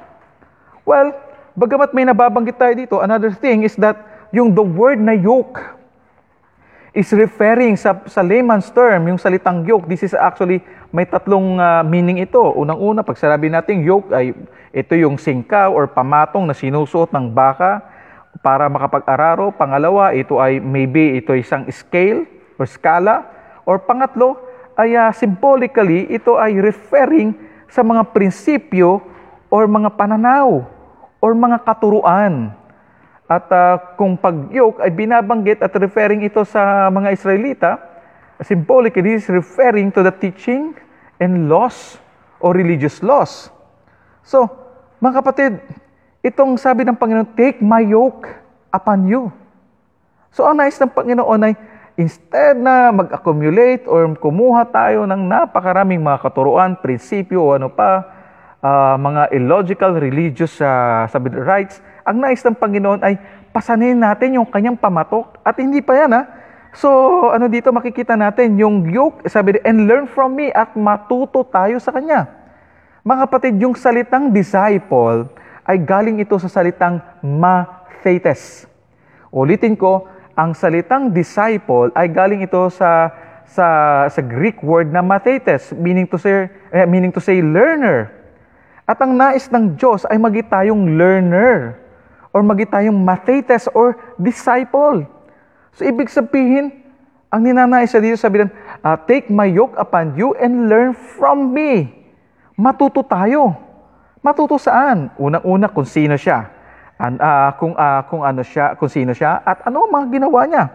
Well, 0.85 1.13
bagamat 1.53 1.93
may 1.93 2.09
nababanggit 2.09 2.57
tayo 2.57 2.73
dito, 2.73 2.95
another 2.97 3.29
thing 3.29 3.61
is 3.61 3.77
that 3.77 4.01
yung 4.33 4.57
the 4.57 4.65
word 4.65 4.97
na 4.97 5.13
yoke 5.13 5.61
is 6.93 7.13
referring 7.13 7.77
sa, 7.77 8.01
sa 8.09 8.25
layman's 8.25 8.69
term, 8.73 9.05
yung 9.05 9.21
salitang 9.21 9.61
yoke, 9.65 9.85
this 9.85 10.01
is 10.01 10.17
actually, 10.17 10.65
may 10.89 11.05
tatlong 11.05 11.61
ah, 11.61 11.85
meaning 11.85 12.21
ito. 12.21 12.41
Unang-una, 12.41 13.05
pag 13.05 13.17
sinabi 13.17 13.49
natin 13.49 13.85
yoke, 13.85 14.09
ay 14.09 14.33
ito 14.73 14.93
yung 14.97 15.21
singkaw 15.21 15.69
or 15.73 15.89
pamatong 15.89 16.49
na 16.49 16.57
sinusuot 16.57 17.13
ng 17.13 17.29
baka 17.29 17.81
para 18.41 18.65
makapag-araro. 18.69 19.53
Pangalawa, 19.53 20.13
ito 20.17 20.41
ay 20.41 20.57
maybe 20.57 21.17
ito 21.17 21.33
ay 21.33 21.45
isang 21.45 21.65
scale 21.69 22.25
or 22.57 22.65
skala. 22.65 23.25
Or 23.69 23.77
pangatlo, 23.77 24.41
ay 24.77 24.97
ah, 24.97 25.13
symbolically, 25.13 26.09
ito 26.09 26.37
ay 26.41 26.57
referring 26.57 27.37
sa 27.69 27.85
mga 27.85 28.09
prinsipyo 28.09 28.97
or 29.53 29.69
mga 29.69 29.93
pananaw 29.93 30.65
or 31.21 31.37
mga 31.37 31.61
katuruan. 31.61 32.49
At 33.29 33.45
ah, 33.53 33.77
kung 33.93 34.17
pag-yoke 34.17 34.81
ay 34.81 34.89
binabanggit 34.89 35.61
at 35.61 35.69
referring 35.77 36.25
ito 36.25 36.41
sa 36.49 36.89
mga 36.89 37.13
Israelita, 37.13 37.88
symbolically 38.43 39.15
this 39.15 39.27
is 39.27 39.31
referring 39.31 39.91
to 39.91 40.03
the 40.03 40.13
teaching 40.13 40.75
and 41.19 41.51
laws 41.51 41.99
or 42.39 42.55
religious 42.55 43.03
laws. 43.03 43.51
So, 44.23 44.47
mga 45.03 45.23
kapatid, 45.23 45.51
itong 46.23 46.55
sabi 46.55 46.87
ng 46.87 46.95
Panginoon, 46.95 47.35
take 47.35 47.59
my 47.59 47.83
yoke 47.83 48.27
upon 48.71 49.07
you. 49.07 49.31
So, 50.31 50.47
ang 50.47 50.59
nais 50.59 50.79
ng 50.79 50.91
Panginoon 50.91 51.41
ay 51.43 51.53
instead 51.99 52.55
na 52.55 52.95
mag-accumulate 52.95 53.83
or 53.83 54.07
kumuha 54.15 54.63
tayo 54.71 55.03
ng 55.03 55.19
napakaraming 55.27 55.99
mga 55.99 56.23
katuruan, 56.23 56.79
prinsipyo 56.79 57.43
o 57.43 57.59
ano 57.59 57.67
pa, 57.67 58.07
ah, 58.63 58.95
mga 58.95 59.35
illogical 59.35 59.99
religious 59.99 60.63
uh, 60.63 61.03
sabi 61.11 61.27
rights, 61.35 61.83
ang 62.07 62.23
nais 62.23 62.39
ng 62.39 62.55
Panginoon 62.55 63.03
ay 63.03 63.19
pasanin 63.51 63.99
natin 63.99 64.39
yung 64.39 64.47
kanyang 64.47 64.79
pamatok. 64.79 65.35
At 65.43 65.59
hindi 65.59 65.83
pa 65.83 65.99
yan 65.99 66.15
ha. 66.15 66.38
So, 66.75 66.89
ano 67.33 67.49
dito 67.49 67.73
makikita 67.73 68.13
natin, 68.13 68.53
yung 68.61 68.85
yoke, 68.93 69.25
sabi 69.25 69.57
di- 69.57 69.63
and 69.65 69.89
learn 69.89 70.05
from 70.05 70.37
me 70.37 70.53
at 70.53 70.77
matuto 70.77 71.41
tayo 71.49 71.81
sa 71.81 71.89
kanya. 71.89 72.29
Mga 73.01 73.19
kapatid, 73.25 73.53
yung 73.57 73.73
salitang 73.73 74.29
disciple 74.29 75.25
ay 75.65 75.81
galing 75.81 76.21
ito 76.21 76.37
sa 76.37 76.49
salitang 76.49 77.01
mathetes. 77.25 78.69
Ulitin 79.33 79.73
ko, 79.73 80.05
ang 80.37 80.53
salitang 80.53 81.09
disciple 81.09 81.89
ay 81.97 82.07
galing 82.09 82.45
ito 82.45 82.69
sa 82.71 83.11
sa 83.49 83.67
sa 84.07 84.21
Greek 84.21 84.61
word 84.61 84.93
na 84.93 85.01
mathetes, 85.01 85.73
meaning 85.73 86.05
to 86.05 86.21
say 86.21 86.47
eh, 86.69 86.85
meaning 86.85 87.09
to 87.09 87.19
say 87.19 87.41
learner. 87.41 88.13
At 88.85 89.01
ang 89.01 89.17
nais 89.17 89.49
ng 89.49 89.77
Diyos 89.77 90.05
ay 90.05 90.17
magi 90.17 90.45
tayong 90.45 90.97
learner 90.97 91.77
or 92.33 92.41
magi 92.45 92.65
tayong 92.65 92.97
mathetes 92.97 93.69
or 93.73 93.97
disciple. 94.17 95.05
So 95.77 95.85
ibig 95.85 96.09
sabihin, 96.09 96.73
ang 97.29 97.45
ninanais 97.45 97.93
sa 97.93 98.01
dito 98.01 98.17
sabihin, 98.17 98.49
ah, 98.81 98.97
take 98.97 99.29
my 99.29 99.45
yoke 99.45 99.77
upon 99.77 100.17
you 100.17 100.33
and 100.41 100.65
learn 100.65 100.97
from 100.97 101.53
me. 101.53 101.93
Matuto 102.57 103.05
tayo. 103.05 103.53
Matuto 104.19 104.57
saan? 104.57 105.13
Unang-una 105.15 105.69
kung 105.69 105.85
sino 105.85 106.17
siya. 106.17 106.49
An, 106.99 107.21
ah, 107.21 107.53
kung 107.55 107.77
ah, 107.77 108.03
kung 108.09 108.25
ano 108.25 108.41
siya, 108.43 108.75
kung 108.75 108.91
sino 108.91 109.13
siya 109.13 109.39
at 109.45 109.63
ano 109.63 109.87
ang 109.87 109.91
mga 109.93 110.07
ginawa 110.19 110.41
niya. 110.49 110.65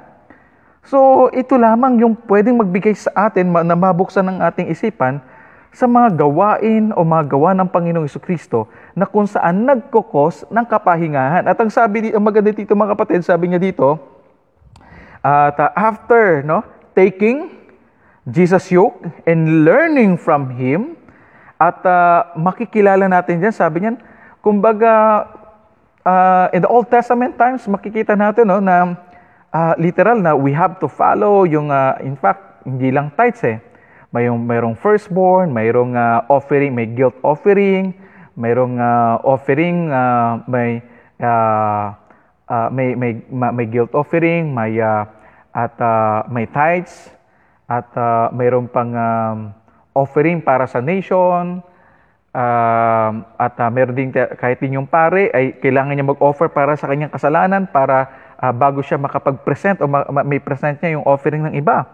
So, 0.84 1.28
ito 1.32 1.56
lamang 1.56 1.96
yung 2.00 2.14
pwedeng 2.28 2.60
magbigay 2.60 2.92
sa 2.92 3.28
atin 3.28 3.48
na 3.50 3.72
mabuksan 3.72 4.24
ng 4.28 4.38
ating 4.44 4.68
isipan 4.68 5.16
sa 5.74 5.90
mga 5.90 6.14
gawain 6.14 6.94
o 6.94 7.02
mga 7.02 7.34
gawa 7.34 7.50
ng 7.56 7.66
Panginoong 7.66 8.06
Kristo 8.22 8.70
na 8.94 9.08
kung 9.10 9.26
saan 9.26 9.66
nagkukos 9.66 10.46
ng 10.46 10.64
kapahingahan. 10.68 11.42
At 11.50 11.58
ang 11.58 11.72
sabi, 11.72 12.14
ang 12.14 12.22
maganda 12.22 12.54
dito 12.54 12.78
mga 12.78 12.94
kapatid, 12.94 13.26
sabi 13.26 13.50
niya 13.50 13.58
dito, 13.58 14.13
at 15.24 15.56
uh, 15.56 15.72
after 15.72 16.44
no, 16.44 16.60
taking 16.92 17.48
Jesus' 18.28 18.68
yoke 18.68 19.00
and 19.24 19.64
learning 19.64 20.20
from 20.20 20.52
Him, 20.52 21.00
at 21.56 21.80
uh, 21.86 22.36
makikilala 22.36 23.08
natin 23.08 23.40
dyan, 23.40 23.54
sabi 23.54 23.84
niyan, 23.84 23.96
kumbaga, 24.44 25.24
uh, 26.04 26.46
in 26.52 26.60
the 26.60 26.68
Old 26.68 26.92
Testament 26.92 27.40
times, 27.40 27.64
makikita 27.64 28.12
natin 28.12 28.52
no, 28.52 28.60
na 28.60 29.00
uh, 29.48 29.74
literal 29.80 30.20
na 30.20 30.36
we 30.36 30.52
have 30.52 30.76
to 30.82 30.90
follow 30.90 31.48
yung, 31.48 31.72
uh, 31.72 31.96
in 32.04 32.18
fact, 32.20 32.66
hindi 32.68 32.92
lang 32.92 33.12
tithes 33.16 33.42
eh. 33.48 33.58
Mayroong, 34.14 34.46
mayroong 34.46 34.76
firstborn, 34.78 35.50
mayroong 35.50 35.98
uh, 35.98 36.22
offering, 36.30 36.70
may 36.70 36.86
guilt 36.86 37.18
offering, 37.26 37.96
mayroong 38.38 38.78
uh, 38.78 39.18
offering, 39.26 39.90
uh, 39.90 40.38
may, 40.46 40.78
uh, 41.18 41.96
uh, 42.48 42.68
may, 42.72 42.94
may, 42.94 43.20
ma- 43.28 43.52
may 43.52 43.66
guilt 43.68 43.92
offering, 43.92 44.52
may, 44.52 44.80
uh, 44.80 45.04
at 45.54 45.74
uh, 45.78 46.26
may 46.28 46.48
tithes, 46.48 47.12
at 47.64 47.88
uh, 47.96 48.28
mayroon 48.34 48.68
pang 48.68 48.92
um, 48.92 49.38
offering 49.96 50.42
para 50.42 50.68
sa 50.68 50.84
nation, 50.84 51.64
um, 52.34 53.12
at 53.38 53.54
uh, 53.56 53.70
meron 53.70 53.94
din 53.94 54.10
kahit 54.12 54.58
din 54.58 54.76
yung 54.76 54.88
pare 54.90 55.30
ay 55.30 55.56
kailangan 55.62 55.94
niya 55.94 56.10
mag-offer 56.10 56.50
para 56.50 56.74
sa 56.74 56.90
kanyang 56.90 57.14
kasalanan 57.14 57.64
para 57.70 58.10
uh, 58.42 58.52
bago 58.52 58.82
siya 58.82 58.98
makapag-present 58.98 59.80
o 59.80 59.88
ma- 59.88 60.04
ma- 60.10 60.26
may 60.26 60.42
present 60.42 60.76
niya 60.82 61.00
yung 61.00 61.06
offering 61.06 61.46
ng 61.48 61.54
iba. 61.56 61.86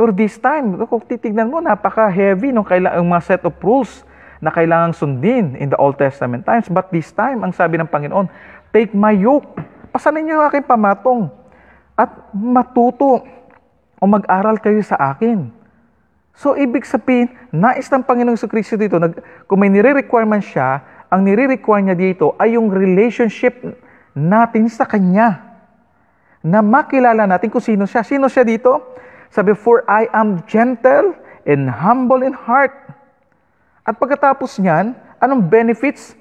Pero 0.00 0.16
this 0.16 0.40
time, 0.40 0.80
kung 0.88 1.04
titignan 1.04 1.52
mo, 1.52 1.60
napaka-heavy 1.60 2.56
nung 2.56 2.64
kaila- 2.64 2.96
yung 2.96 3.12
mga 3.12 3.36
set 3.36 3.42
of 3.44 3.52
rules 3.60 4.00
na 4.40 4.48
kailangang 4.48 4.96
sundin 4.96 5.52
in 5.60 5.68
the 5.68 5.76
Old 5.76 6.00
Testament 6.00 6.48
times. 6.48 6.72
But 6.72 6.88
this 6.88 7.12
time, 7.12 7.44
ang 7.44 7.52
sabi 7.52 7.76
ng 7.76 7.84
Panginoon, 7.84 8.24
take 8.72 8.96
my 8.96 9.12
yoke. 9.12 9.60
Pasanin 9.90 10.30
niyo 10.30 10.42
aking 10.46 10.66
pamatong 10.66 11.30
at 11.98 12.10
matuto 12.32 13.26
o 14.00 14.02
mag-aral 14.06 14.56
kayo 14.62 14.80
sa 14.80 14.96
akin. 15.12 15.50
So, 16.32 16.56
ibig 16.56 16.88
sabihin, 16.88 17.28
nais 17.52 17.90
ng 17.92 18.00
Panginoong 18.06 18.38
Kristo 18.48 18.78
dito, 18.78 18.96
nag, 18.96 19.18
kung 19.44 19.60
may 19.60 19.68
nire-requirement 19.68 20.40
siya, 20.40 20.80
ang 21.12 21.26
nire-require 21.26 21.90
niya 21.90 21.98
dito 21.98 22.32
ay 22.40 22.56
yung 22.56 22.72
relationship 22.72 23.60
natin 24.16 24.70
sa 24.70 24.88
Kanya. 24.88 25.42
Na 26.40 26.64
makilala 26.64 27.28
natin 27.28 27.52
kung 27.52 27.60
sino 27.60 27.84
siya. 27.84 28.00
Sino 28.00 28.30
siya 28.30 28.46
dito? 28.46 28.96
Sabi, 29.28 29.52
for 29.52 29.84
I 29.84 30.08
am 30.16 30.40
gentle 30.48 31.12
and 31.44 31.68
humble 31.68 32.24
in 32.24 32.32
heart. 32.32 32.72
At 33.84 34.00
pagkatapos 34.00 34.56
niyan, 34.64 34.96
anong 35.20 35.50
benefits 35.50 36.16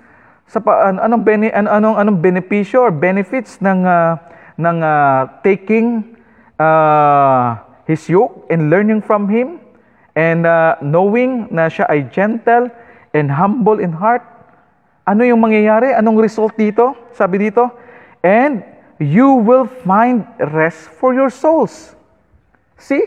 sa 0.50 0.58
pa, 0.58 0.90
an- 0.90 0.98
anong 0.98 1.22
bene, 1.22 1.54
an- 1.54 1.70
anong 1.70 2.02
anong 2.02 2.18
benepisyo 2.18 2.90
or 2.90 2.90
benefits 2.90 3.62
ng 3.62 3.86
ah, 3.86 4.18
ng 4.58 4.78
ah, 4.82 5.30
taking 5.46 6.18
ah, 6.58 7.62
his 7.86 8.02
yoke 8.10 8.50
and 8.50 8.74
learning 8.74 8.98
from 9.06 9.30
him 9.30 9.62
and 10.18 10.50
ah, 10.50 10.74
knowing 10.82 11.46
na 11.54 11.70
siya 11.70 11.86
ay 11.86 12.10
gentle 12.10 12.66
and 13.14 13.30
humble 13.30 13.78
in 13.78 13.94
heart. 13.94 14.26
Ano 15.06 15.22
yung 15.22 15.42
mangyayari? 15.42 15.94
Anong 15.94 16.18
result 16.18 16.58
dito? 16.58 16.98
Sabi 17.14 17.50
dito, 17.50 17.70
and 18.26 18.66
you 18.98 19.38
will 19.42 19.70
find 19.86 20.26
rest 20.54 20.90
for 20.98 21.14
your 21.14 21.30
souls. 21.30 21.94
See? 22.82 23.06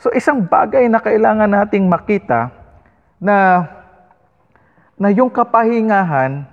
So 0.00 0.08
isang 0.12 0.44
bagay 0.48 0.88
na 0.88 1.00
kailangan 1.04 1.48
nating 1.48 1.84
makita 1.84 2.52
na 3.20 3.64
na 4.96 5.12
yung 5.12 5.28
kapahingahan 5.28 6.48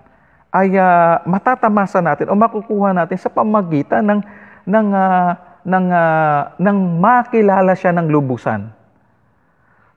ay 0.54 0.76
ah, 0.78 1.24
matatamasa 1.26 2.04
natin 2.04 2.30
o 2.30 2.38
makukuha 2.38 2.94
natin 2.94 3.18
sa 3.18 3.32
pamagitan 3.32 4.06
ng 4.06 4.22
ng 4.68 4.88
ah, 4.94 5.32
ng 5.64 5.86
ah, 5.90 6.42
ng 6.60 6.78
makilala 7.00 7.74
siya 7.74 7.96
ng 7.96 8.08
lubusan. 8.12 8.70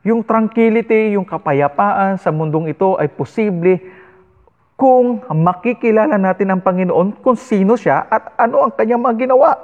Yung 0.06 0.22
tranquility, 0.22 1.18
yung 1.18 1.26
kapayapaan 1.26 2.16
sa 2.22 2.30
mundong 2.30 2.70
ito 2.70 2.94
ay 2.94 3.10
posible 3.10 3.82
kung 4.78 5.26
makikilala 5.26 6.14
natin 6.14 6.54
ang 6.54 6.62
Panginoon 6.62 7.18
kung 7.18 7.34
sino 7.34 7.74
siya 7.74 8.06
at 8.06 8.38
ano 8.38 8.70
ang 8.70 8.72
kanyang 8.72 9.02
mga 9.02 9.26
ginawa. 9.26 9.58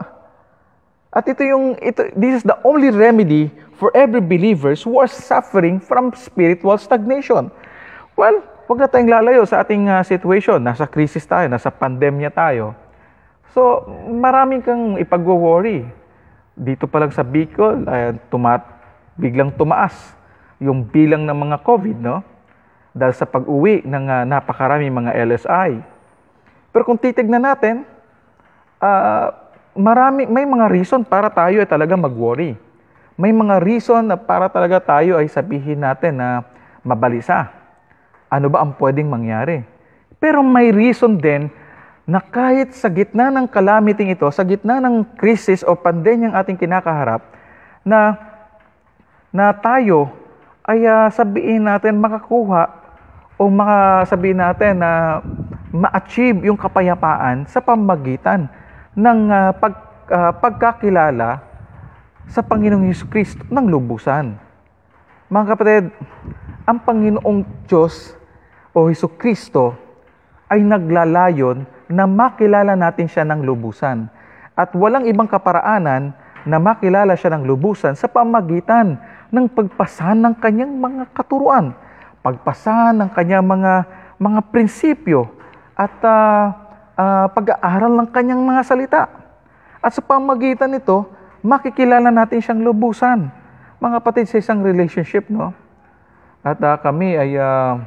At 1.12 1.28
ito 1.28 1.44
yung 1.46 1.78
ito 1.78 2.08
this 2.18 2.40
is 2.40 2.44
the 2.44 2.58
only 2.66 2.90
remedy 2.90 3.52
for 3.78 3.94
every 3.94 4.24
believers 4.24 4.82
who 4.82 4.98
are 4.98 5.06
suffering 5.06 5.78
from 5.78 6.10
spiritual 6.16 6.74
stagnation. 6.80 7.52
Well, 8.18 8.51
wag 8.72 8.80
na 8.80 8.88
tayong 8.88 9.12
lalayo 9.12 9.44
sa 9.44 9.60
ating 9.60 9.84
ah, 9.92 10.00
situation. 10.00 10.56
Nasa 10.56 10.88
crisis 10.88 11.28
tayo, 11.28 11.44
nasa 11.44 11.68
pandemya 11.68 12.32
tayo. 12.32 12.72
So, 13.52 13.84
maraming 14.08 14.64
kang 14.64 14.96
ipag-worry. 14.96 15.84
Dito 16.56 16.88
pa 16.88 17.04
lang 17.04 17.12
sa 17.12 17.20
Bicol, 17.20 17.84
ay 17.84 18.16
tumat, 18.32 18.64
biglang 19.20 19.52
tumaas 19.52 20.16
yung 20.56 20.88
bilang 20.88 21.28
ng 21.28 21.36
mga 21.36 21.56
COVID, 21.60 21.98
no? 22.00 22.24
Dahil 22.96 23.12
sa 23.12 23.28
pag-uwi 23.28 23.84
ng 23.84 24.04
ah, 24.08 24.24
napakarami 24.24 24.88
mga 24.88 25.20
LSI. 25.20 25.70
Pero 26.72 26.82
kung 26.88 26.96
titignan 26.96 27.44
natin, 27.44 27.84
ah, 28.80 29.36
marami, 29.76 30.24
may 30.24 30.48
mga 30.48 30.72
reason 30.72 31.04
para 31.04 31.28
tayo 31.28 31.60
ay 31.60 31.68
talaga 31.68 31.92
mag-worry. 31.92 32.56
May 33.20 33.36
mga 33.36 33.60
reason 33.60 34.08
na 34.08 34.16
para 34.16 34.48
talaga 34.48 34.80
tayo 34.80 35.20
ay 35.20 35.28
sabihin 35.28 35.84
natin 35.84 36.16
na 36.16 36.40
mabalisa. 36.80 37.61
Ano 38.32 38.48
ba 38.48 38.64
ang 38.64 38.72
pwedeng 38.80 39.12
mangyari? 39.12 39.60
Pero 40.16 40.40
may 40.40 40.72
reason 40.72 41.20
din 41.20 41.52
na 42.08 42.16
kahit 42.24 42.72
sa 42.72 42.88
gitna 42.88 43.28
ng 43.28 43.44
calamity 43.44 44.08
ito, 44.08 44.24
sa 44.32 44.40
gitna 44.40 44.80
ng 44.80 45.20
crisis 45.20 45.60
o 45.60 45.76
pandemyang 45.76 46.32
ating 46.32 46.56
kinakaharap, 46.56 47.20
na 47.84 48.16
na 49.28 49.52
tayo 49.52 50.08
ay 50.64 50.88
ah, 50.88 51.12
sabihin 51.12 51.68
natin 51.68 52.00
makakuha 52.00 52.72
o 53.36 53.52
makasabihin 53.52 54.40
natin 54.40 54.80
na 54.80 55.20
ma-achieve 55.72 56.46
yung 56.46 56.56
kapayapaan 56.56 57.44
sa 57.48 57.60
pamagitan 57.60 58.48
ng 58.96 59.18
ah, 59.28 59.52
pag, 59.52 59.74
ah, 60.08 60.32
pagkakilala 60.32 61.42
sa 62.30 62.40
Panginoong 62.40 62.88
Yesu 62.88 63.04
Kristo 63.10 63.44
ng 63.50 63.66
lubusan. 63.68 64.38
Mga 65.28 65.46
kapatid, 65.52 65.84
ang 66.64 66.78
Panginoong 66.80 67.44
Diyos 67.66 68.14
o 68.72 68.88
Heso 68.88 69.08
Kristo 69.08 69.76
ay 70.48 70.64
naglalayon 70.64 71.64
na 71.88 72.08
makilala 72.08 72.76
natin 72.76 73.08
siya 73.08 73.24
ng 73.28 73.44
lubusan. 73.44 74.08
At 74.52 74.72
walang 74.76 75.08
ibang 75.08 75.28
kaparaanan 75.28 76.12
na 76.44 76.56
makilala 76.60 77.16
siya 77.16 77.36
ng 77.36 77.44
lubusan 77.48 77.96
sa 77.96 78.08
pamagitan 78.08 79.00
ng 79.32 79.46
pagpasan 79.48 80.20
ng 80.20 80.34
kanyang 80.40 80.72
mga 80.76 81.08
katuruan, 81.16 81.72
pagpasan 82.20 83.00
ng 83.00 83.10
kanyang 83.16 83.44
mga 83.44 83.72
mga 84.20 84.40
prinsipyo 84.54 85.26
at 85.74 85.96
ah, 86.04 86.44
ah, 86.94 87.26
pag-aaral 87.32 87.92
ng 88.02 88.08
kanyang 88.12 88.42
mga 88.44 88.62
salita. 88.62 89.02
At 89.82 89.90
sa 89.98 90.02
pamagitan 90.04 90.70
nito, 90.70 91.10
makikilala 91.42 92.14
natin 92.14 92.38
siyang 92.38 92.62
lubusan. 92.62 93.26
Mga 93.82 93.98
kapatid 93.98 94.30
sa 94.30 94.38
isang 94.38 94.62
relationship, 94.62 95.26
no? 95.26 95.50
At 96.46 96.62
ah, 96.62 96.78
kami 96.78 97.18
ay 97.18 97.34
ah, 97.34 97.82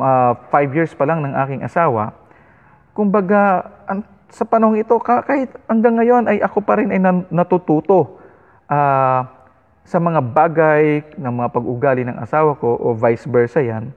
ah, 0.00 0.34
five 0.48 0.70
years 0.72 0.92
pa 0.96 1.04
lang 1.04 1.22
ng 1.22 1.34
aking 1.46 1.60
asawa. 1.62 2.16
Kumbaga, 2.96 3.70
an- 3.88 4.06
sa 4.34 4.42
panahon 4.42 4.74
ito, 4.74 4.98
ka- 4.98 5.22
kahit 5.22 5.50
hanggang 5.70 5.94
ngayon 6.00 6.26
ay 6.26 6.42
ako 6.42 6.58
pa 6.64 6.80
rin 6.80 6.90
ay 6.90 6.98
natututo 7.30 8.18
ah, 8.66 9.30
sa 9.84 10.00
mga 10.00 10.20
bagay 10.24 11.04
ng 11.20 11.32
mga 11.32 11.48
pag-ugali 11.52 12.02
ng 12.08 12.16
asawa 12.16 12.56
ko 12.56 12.74
o 12.74 12.96
vice 12.96 13.28
versa 13.28 13.60
yan. 13.60 13.92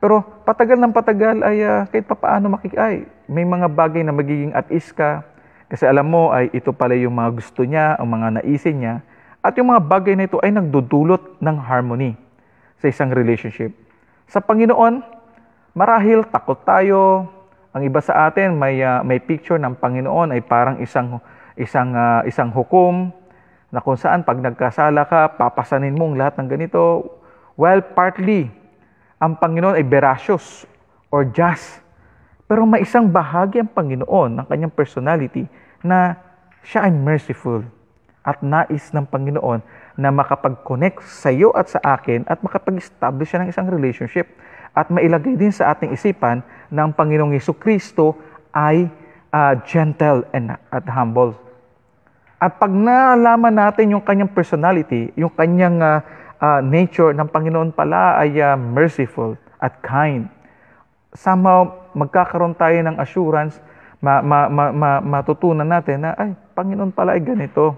Pero 0.00 0.24
patagal 0.44 0.80
ng 0.80 0.92
patagal 0.92 1.36
ay 1.44 1.56
ah, 1.62 1.84
kahit 1.86 2.08
papaano 2.08 2.56
makikay. 2.56 3.04
May 3.28 3.44
mga 3.44 3.68
bagay 3.70 4.02
na 4.02 4.16
magiging 4.16 4.52
at 4.56 4.66
is 4.72 4.88
ka. 4.90 5.22
Kasi 5.66 5.82
alam 5.82 6.06
mo 6.06 6.30
ay 6.30 6.50
ito 6.54 6.70
pala 6.70 6.94
yung 6.94 7.18
mga 7.18 7.30
gusto 7.34 7.66
niya, 7.66 7.98
ang 7.98 8.06
mga 8.06 8.38
naisin 8.38 8.76
niya. 8.78 8.94
At 9.42 9.54
yung 9.58 9.70
mga 9.70 9.82
bagay 9.82 10.14
na 10.14 10.26
ito 10.26 10.38
ay 10.42 10.54
nagdudulot 10.54 11.42
ng 11.42 11.56
harmony 11.58 12.14
sa 12.78 12.90
isang 12.90 13.10
relationship. 13.10 13.74
Sa 14.26 14.42
Panginoon, 14.42 15.15
marahil 15.76 16.24
takot 16.24 16.56
tayo. 16.64 17.28
Ang 17.76 17.84
iba 17.84 18.00
sa 18.00 18.32
atin 18.32 18.56
may 18.56 18.80
ah, 18.80 19.04
may 19.04 19.20
picture 19.20 19.60
ng 19.60 19.76
Panginoon 19.76 20.32
ay 20.32 20.40
parang 20.40 20.80
isang 20.80 21.20
isang 21.60 21.92
ah, 21.92 22.24
isang 22.24 22.48
hukom 22.48 23.12
na 23.68 23.84
kung 23.84 24.00
saan 24.00 24.24
pag 24.24 24.40
nagkasala 24.40 25.04
ka, 25.04 25.36
papasanin 25.36 25.92
mo 25.92 26.08
ang 26.08 26.16
lahat 26.16 26.40
ng 26.40 26.48
ganito. 26.48 27.04
Well, 27.60 27.84
partly, 27.84 28.48
ang 29.20 29.36
Panginoon 29.36 29.76
ay 29.76 29.84
veracious 29.84 30.64
or 31.12 31.28
just. 31.28 31.84
Pero 32.48 32.64
may 32.64 32.86
isang 32.86 33.10
bahagi 33.10 33.60
ang 33.60 33.68
Panginoon 33.68 34.40
ng 34.40 34.46
kanyang 34.48 34.72
personality 34.72 35.44
na 35.84 36.16
siya 36.64 36.88
ay 36.88 36.94
merciful 36.94 37.60
at 38.24 38.40
nais 38.40 38.94
ng 38.94 39.04
Panginoon 39.04 39.60
na 39.98 40.08
makapag-connect 40.14 41.04
sa 41.04 41.28
iyo 41.28 41.52
at 41.52 41.68
sa 41.68 41.82
akin 41.82 42.24
at 42.30 42.40
makapag-establish 42.40 43.28
siya 43.28 43.40
ng 43.44 43.50
isang 43.50 43.66
relationship 43.68 44.30
at 44.76 44.92
mailagay 44.92 45.40
din 45.40 45.48
sa 45.48 45.72
ating 45.72 45.96
isipan 45.96 46.44
na 46.68 46.84
ang 46.84 46.92
Panginoong 46.92 47.32
Yesu 47.32 47.56
Kristo 47.56 48.20
ay 48.52 48.92
ah, 49.32 49.56
gentle 49.64 50.28
and 50.36 50.52
at 50.52 50.84
humble. 50.92 51.32
At 52.36 52.60
pag 52.60 52.68
nalaman 52.68 53.56
natin 53.56 53.96
yung 53.96 54.04
kanyang 54.04 54.28
personality, 54.36 55.08
yung 55.16 55.32
kanyang 55.32 55.80
ah, 55.80 56.04
ah, 56.36 56.60
nature 56.60 57.16
ng 57.16 57.24
Panginoon 57.32 57.72
pala 57.72 58.20
ay 58.20 58.36
ah, 58.36 58.52
merciful 58.60 59.40
at 59.56 59.80
kind, 59.80 60.28
somehow 61.16 61.88
magkakaroon 61.96 62.52
tayo 62.52 62.76
ng 62.76 63.00
assurance, 63.00 63.56
ma, 64.04 64.20
ma, 64.20 64.52
ma, 64.52 64.68
ma- 64.68 65.00
matutunan 65.00 65.64
natin 65.64 66.04
na, 66.04 66.12
ay, 66.12 66.36
Panginoon 66.52 66.92
pala 66.92 67.16
ay 67.16 67.24
ganito. 67.24 67.72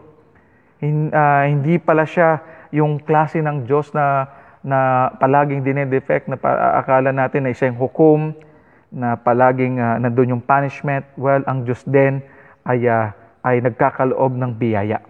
Hin- 0.82 1.14
ah, 1.14 1.46
hindi 1.46 1.78
pala 1.78 2.02
siya 2.02 2.42
yung 2.74 2.98
klase 2.98 3.38
ng 3.38 3.62
Diyos 3.62 3.94
na, 3.94 4.26
na 4.68 5.08
palaging 5.16 5.64
dinedefect, 5.64 6.28
na 6.28 6.36
pa, 6.36 6.76
akala 6.76 7.08
natin 7.08 7.48
na 7.48 7.56
siya 7.56 7.72
yung 7.72 7.80
hukom, 7.80 8.36
na 8.92 9.16
palaging 9.16 9.80
ah, 9.80 9.96
nandun 9.96 10.36
yung 10.36 10.44
punishment. 10.44 11.08
Well, 11.16 11.40
ang 11.48 11.64
Diyos 11.64 11.80
din 11.88 12.20
ay, 12.68 12.84
ah, 12.84 13.16
ay 13.40 13.64
nagkakaloob 13.64 14.36
ng 14.36 14.52
biyaya. 14.60 15.00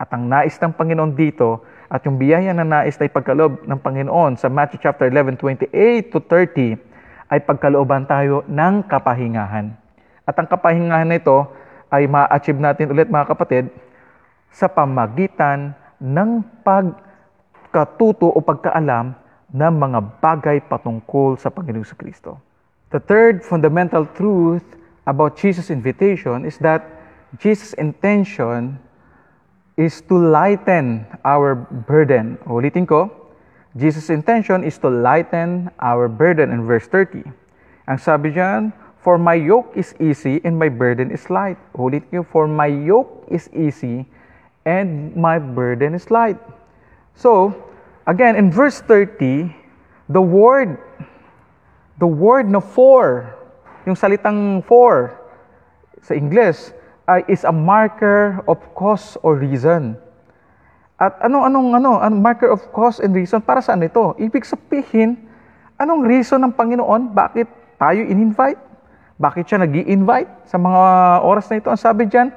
At 0.00 0.08
ang 0.16 0.32
nais 0.32 0.56
ng 0.56 0.72
Panginoon 0.72 1.12
dito, 1.12 1.60
at 1.92 2.00
yung 2.08 2.16
biyaya 2.16 2.56
na 2.56 2.64
nais 2.64 2.96
na 2.96 3.04
ipagkaloob 3.04 3.68
ng 3.68 3.80
Panginoon 3.84 4.40
sa 4.40 4.48
Matthew 4.48 4.80
chapter 4.80 5.12
11, 5.12 5.36
28 5.36 6.08
to 6.08 6.24
30, 6.24 6.80
ay 7.28 7.38
pagkalooban 7.44 8.08
tayo 8.08 8.40
ng 8.48 8.88
kapahingahan. 8.88 9.76
At 10.24 10.34
ang 10.40 10.48
kapahingahan 10.48 11.04
na 11.04 11.20
ito 11.20 11.44
ay 11.92 12.08
ma-achieve 12.08 12.56
natin 12.56 12.88
ulit 12.88 13.12
mga 13.12 13.28
kapatid 13.28 13.68
sa 14.48 14.68
pamagitan 14.68 15.76
ng 16.00 16.44
pagkatuto 17.72 18.28
o 18.28 18.38
pagkaalam 18.44 19.16
ng 19.48 19.72
mga 19.80 19.98
bagay 20.20 20.60
patungkol 20.68 21.40
sa 21.40 21.48
Panginoong 21.48 21.88
sa 21.88 21.96
Kristo. 21.96 22.36
The 22.92 23.00
third 23.00 23.40
fundamental 23.40 24.04
truth 24.12 24.76
about 25.08 25.40
Jesus' 25.40 25.72
invitation 25.72 26.44
is 26.44 26.60
that 26.60 26.84
Jesus' 27.40 27.72
intention 27.80 28.76
is 29.80 30.04
to 30.04 30.20
lighten 30.20 31.08
our 31.24 31.56
burden. 31.88 32.36
Ulitin 32.44 32.84
ko, 32.84 33.08
Jesus' 33.72 34.12
intention 34.12 34.68
is 34.68 34.76
to 34.84 34.92
lighten 34.92 35.72
our 35.80 36.12
burden 36.12 36.52
in 36.52 36.68
verse 36.68 36.84
30. 36.84 37.24
Ang 37.88 37.96
sabi 37.96 38.36
diyan, 38.36 38.68
For 39.00 39.16
my 39.16 39.40
yoke 39.40 39.72
is 39.72 39.96
easy 39.96 40.44
and 40.44 40.60
my 40.60 40.68
burden 40.68 41.08
is 41.08 41.24
light. 41.32 41.56
Ulit 41.72 42.04
ko, 42.12 42.20
For 42.20 42.44
my 42.44 42.68
yoke 42.68 43.24
is 43.32 43.48
easy 43.56 44.04
and 44.68 45.16
my 45.16 45.40
burden 45.40 45.96
is 45.96 46.12
light. 46.12 46.36
So, 47.16 47.52
again, 48.06 48.36
in 48.36 48.50
verse 48.50 48.80
30, 48.84 49.52
the 50.08 50.22
word, 50.22 50.78
the 51.98 52.08
word 52.08 52.48
na 52.48 52.60
for, 52.60 53.32
yung 53.84 53.96
salitang 53.96 54.64
for 54.64 55.18
sa 56.02 56.14
English, 56.14 56.72
ay 57.06 57.26
is 57.26 57.42
a 57.42 57.54
marker 57.54 58.40
of 58.46 58.58
cause 58.78 59.18
or 59.26 59.34
reason. 59.34 59.98
At 61.02 61.18
anong 61.26 61.50
anong 61.50 61.68
ano, 61.82 61.92
ang 61.98 62.22
marker 62.22 62.46
of 62.46 62.62
cause 62.70 63.02
and 63.02 63.10
reason 63.10 63.42
para 63.42 63.58
saan 63.58 63.82
ito? 63.82 64.14
Ibig 64.22 64.46
sabihin, 64.46 65.18
anong 65.74 66.06
reason 66.06 66.38
ng 66.46 66.54
Panginoon 66.54 67.10
bakit 67.10 67.50
tayo 67.74 68.06
in-invite? 68.06 68.58
Bakit 69.18 69.44
siya 69.46 69.58
nag 69.62 69.74
invite 69.74 70.30
sa 70.46 70.58
mga 70.58 70.82
oras 71.26 71.50
na 71.50 71.58
ito? 71.58 71.68
Ang 71.70 71.78
sabi 71.78 72.06
diyan, 72.06 72.30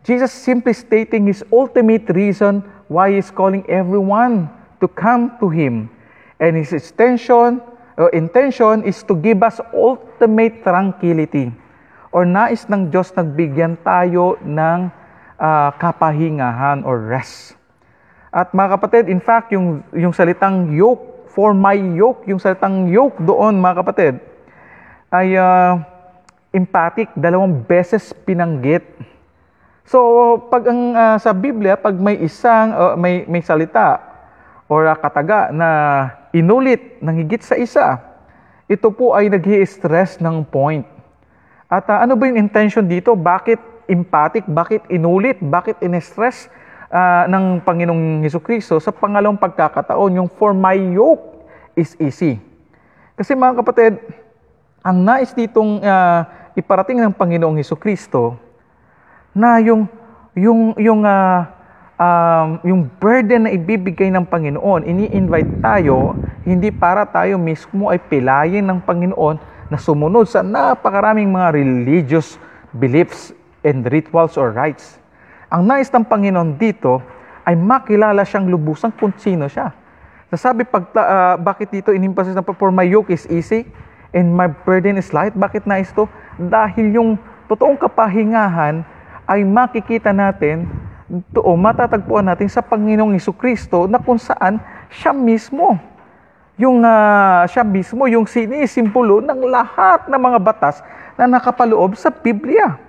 Jesus 0.00 0.32
simply 0.32 0.72
stating 0.72 1.28
his 1.28 1.44
ultimate 1.52 2.08
reason 2.12 2.64
why 2.86 3.14
he's 3.14 3.30
calling 3.30 3.66
everyone 3.66 4.50
to 4.80 4.86
come 4.86 5.34
to 5.42 5.50
him. 5.50 5.90
And 6.38 6.56
his 6.56 6.72
intention, 6.72 7.64
uh, 7.96 8.12
intention 8.12 8.84
is 8.84 9.02
to 9.08 9.14
give 9.16 9.42
us 9.42 9.60
ultimate 9.72 10.62
tranquility. 10.62 11.50
Or 12.12 12.24
nais 12.24 12.64
ng 12.68 12.88
Diyos 12.88 13.12
nagbigyan 13.12 13.80
tayo 13.84 14.40
ng 14.40 14.88
ah, 15.36 15.70
kapahingahan 15.76 16.80
or 16.84 17.04
rest. 17.12 17.56
At 18.32 18.52
mga 18.52 18.80
kapatid, 18.80 19.04
in 19.08 19.20
fact, 19.20 19.52
yung, 19.52 19.84
yung 19.92 20.12
salitang 20.12 20.72
yoke, 20.72 21.28
for 21.36 21.52
my 21.52 21.76
yoke, 21.76 22.24
yung 22.24 22.40
salitang 22.40 22.88
yoke 22.88 23.20
doon, 23.20 23.60
mga 23.60 23.76
kapatid, 23.84 24.14
ay 25.12 25.36
ah, 25.36 25.84
emphatic, 26.56 27.12
dalawang 27.12 27.64
beses 27.68 28.16
pinanggit. 28.24 28.95
So, 29.86 29.98
pag 30.50 30.66
ang 30.66 30.98
ah, 30.98 31.14
sa 31.14 31.30
Biblia, 31.30 31.78
pag 31.78 31.94
may 31.94 32.18
isang 32.18 32.74
ah, 32.74 32.94
may 32.98 33.22
may 33.30 33.38
salita 33.38 34.02
or 34.66 34.82
ah, 34.82 34.98
kataga 34.98 35.54
na 35.54 35.68
inulit 36.34 36.98
ng 36.98 37.14
higit 37.22 37.38
sa 37.46 37.54
isa, 37.54 38.02
ito 38.66 38.90
po 38.90 39.14
ay 39.14 39.30
nag 39.30 39.46
stress 39.62 40.18
ng 40.18 40.42
point. 40.42 40.82
At 41.70 41.86
ah, 41.86 42.02
ano 42.02 42.18
ba 42.18 42.26
yung 42.26 42.34
intention 42.34 42.82
dito? 42.82 43.14
Bakit 43.14 43.86
emphatic? 43.86 44.42
Bakit 44.50 44.90
inulit? 44.90 45.38
Bakit 45.38 45.78
in-stress 45.86 46.50
ah, 46.90 47.30
ng 47.30 47.62
Panginoong 47.62 48.26
Heso 48.26 48.42
Kristo 48.42 48.82
sa 48.82 48.90
pangalawang 48.90 49.38
pagkakataon, 49.38 50.18
yung 50.18 50.30
for 50.34 50.50
my 50.50 50.74
yoke 50.74 51.46
is 51.78 51.94
easy. 52.02 52.42
Kasi 53.14 53.38
mga 53.38 53.62
kapatid, 53.62 54.02
ang 54.82 54.98
nais 54.98 55.30
ditong 55.30 55.78
ah, 55.86 56.50
iparating 56.58 56.98
ng 57.06 57.14
Panginoong 57.14 57.54
Heso 57.62 57.78
Kristo 57.78 58.45
na 59.36 59.60
yung 59.60 59.84
yung 60.32 60.72
yung 60.80 61.04
ah, 61.04 61.44
um, 62.00 62.56
yung 62.64 62.80
burden 62.96 63.44
na 63.44 63.52
ibibigay 63.52 64.08
ng 64.08 64.24
Panginoon, 64.24 64.88
ini-invite 64.88 65.60
tayo 65.60 66.16
hindi 66.48 66.72
para 66.72 67.04
tayo 67.04 67.36
mismo 67.36 67.92
ay 67.92 68.00
pilayin 68.00 68.64
ng 68.64 68.80
Panginoon 68.80 69.36
na 69.68 69.76
sumunod 69.76 70.24
sa 70.24 70.40
napakaraming 70.40 71.28
mga 71.28 71.52
religious 71.52 72.40
beliefs 72.72 73.36
and 73.60 73.84
rituals 73.92 74.40
or 74.40 74.56
rites. 74.56 74.96
Ang 75.52 75.68
nais 75.68 75.92
ng 75.92 76.06
Panginoon 76.06 76.56
dito 76.56 77.04
ay 77.44 77.58
makilala 77.60 78.24
siyang 78.24 78.48
lubusan 78.48 78.88
kung 78.96 79.12
sino 79.20 79.52
siya. 79.52 79.76
Nasabi 80.32 80.64
pag 80.64 80.88
ah, 80.96 81.36
bakit 81.36 81.68
dito 81.68 81.92
inimpasis 81.92 82.32
na 82.32 82.40
for 82.40 82.72
my 82.72 82.88
yoke 82.88 83.12
is 83.12 83.28
easy 83.28 83.68
and 84.16 84.32
my 84.32 84.48
burden 84.48 84.96
is 84.96 85.12
light. 85.12 85.36
Bakit 85.36 85.68
nais 85.68 85.92
to? 85.92 86.08
Dahil 86.40 86.96
yung 86.96 87.20
totoong 87.52 87.76
kapahingahan 87.76 88.95
ay 89.26 89.42
makikita 89.42 90.14
natin 90.14 90.70
o 91.34 91.54
matatagpuan 91.54 92.26
natin 92.26 92.50
sa 92.50 92.62
Panginoong 92.62 93.14
Hesus 93.14 93.34
Kristo 93.38 93.86
na 93.86 94.02
kung 94.02 94.18
saan 94.18 94.58
siya 94.90 95.14
mismo 95.14 95.78
yung 96.56 96.80
ah, 96.82 97.44
siya 97.46 97.62
mismo 97.62 98.08
yung 98.08 98.24
sinisimbolo 98.24 99.20
ng 99.20 99.40
lahat 99.46 100.08
ng 100.08 100.18
mga 100.18 100.38
batas 100.40 100.80
na 101.14 101.28
nakapaloob 101.28 101.94
sa 101.94 102.08
Biblia. 102.08 102.80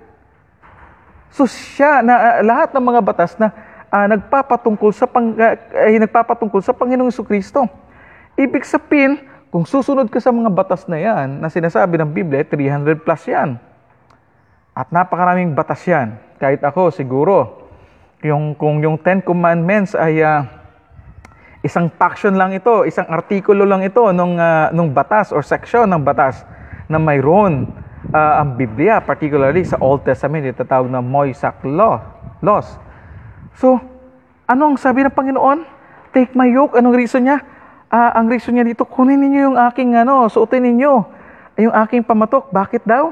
So 1.28 1.44
siya 1.44 2.00
na 2.00 2.14
ah, 2.16 2.36
lahat 2.40 2.72
ng 2.72 2.84
mga 2.84 3.00
batas 3.04 3.36
na 3.36 3.52
ah, 3.92 4.08
nagpapatungkol 4.08 4.90
sa 4.96 5.04
pang, 5.04 5.36
ah, 5.36 5.54
ay 5.84 6.00
nagpapatungkol 6.00 6.64
sa 6.64 6.72
Panginoong 6.72 7.12
Kristo. 7.22 7.68
Ibig 8.38 8.64
sabihin, 8.64 9.20
kung 9.48 9.64
susunod 9.66 10.08
ka 10.12 10.20
sa 10.20 10.30
mga 10.30 10.52
batas 10.52 10.84
na 10.86 11.00
yan 11.00 11.40
na 11.42 11.48
sinasabi 11.48 11.98
ng 12.00 12.10
Biblia, 12.12 12.44
300 12.44 13.04
plus 13.04 13.22
yan. 13.28 13.67
At 14.78 14.94
napakaraming 14.94 15.58
batas 15.58 15.82
yan. 15.90 16.14
Kahit 16.38 16.62
ako 16.62 16.94
siguro, 16.94 17.66
yung, 18.22 18.54
kung 18.54 18.78
yung 18.78 18.94
Ten 18.94 19.18
Commandments 19.18 19.98
ay 19.98 20.22
ah, 20.22 20.46
isang 21.66 21.90
faction 21.90 22.38
lang 22.38 22.54
ito, 22.54 22.86
isang 22.86 23.10
artikulo 23.10 23.66
lang 23.66 23.82
ito 23.82 24.14
nung, 24.14 24.38
ah, 24.38 24.70
nung 24.70 24.94
batas 24.94 25.34
or 25.34 25.42
section 25.42 25.90
ng 25.90 25.98
batas 26.06 26.46
na 26.86 27.02
mayroon 27.02 27.66
ah, 28.14 28.38
ang 28.38 28.54
Biblia, 28.54 29.02
particularly 29.02 29.66
sa 29.66 29.82
Old 29.82 30.06
Testament, 30.06 30.46
ito 30.46 30.62
tawag 30.62 30.86
na 30.86 31.02
Moisak 31.02 31.58
law, 31.66 31.98
laws. 32.38 32.78
So, 33.58 33.82
anong 34.46 34.78
sabi 34.78 35.02
ng 35.02 35.10
Panginoon? 35.10 35.66
Take 36.14 36.38
my 36.38 36.46
yoke. 36.46 36.78
Anong 36.78 36.94
reason 36.94 37.26
niya? 37.26 37.42
Ah, 37.90 38.14
ang 38.14 38.30
reason 38.30 38.54
niya 38.54 38.62
dito, 38.62 38.86
kunin 38.86 39.18
ninyo 39.18 39.40
yung 39.50 39.58
aking 39.58 39.98
ano, 39.98 40.30
suotin 40.30 40.62
ninyo 40.70 41.18
yung 41.58 41.74
aking 41.74 42.06
pamatok. 42.06 42.54
Bakit 42.54 42.86
daw? 42.86 43.10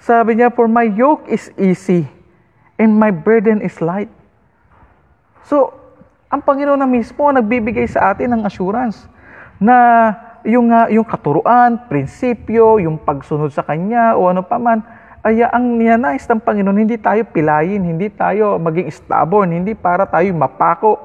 Sabi 0.00 0.38
niya, 0.38 0.52
for 0.52 0.68
my 0.68 0.86
yoke 0.86 1.26
is 1.28 1.48
easy 1.56 2.04
and 2.76 2.92
my 2.92 3.08
burden 3.08 3.64
is 3.64 3.80
light. 3.80 4.12
So, 5.46 5.72
ang 6.28 6.42
Panginoon 6.42 6.82
na 6.82 6.88
mismo 6.90 7.30
nagbibigay 7.30 7.86
sa 7.86 8.12
atin 8.12 8.34
ng 8.36 8.42
assurance 8.44 9.08
na 9.56 10.10
yung, 10.46 10.68
ah, 10.70 10.86
yung 10.90 11.06
katuruan, 11.06 11.88
prinsipyo, 11.90 12.78
yung 12.82 13.00
pagsunod 13.00 13.50
sa 13.50 13.64
Kanya 13.64 14.14
o 14.14 14.30
ano 14.30 14.44
pa 14.44 14.60
man, 14.60 14.84
ay 15.26 15.42
ah, 15.42 15.54
ang 15.54 15.78
niyanais 15.80 16.22
ng 16.28 16.42
Panginoon, 16.42 16.78
hindi 16.86 16.98
tayo 17.00 17.26
pilayin, 17.26 17.82
hindi 17.82 18.12
tayo 18.12 18.60
maging 18.62 18.90
stubborn, 18.94 19.54
hindi 19.54 19.74
para 19.74 20.06
tayo 20.06 20.30
mapako 20.36 20.98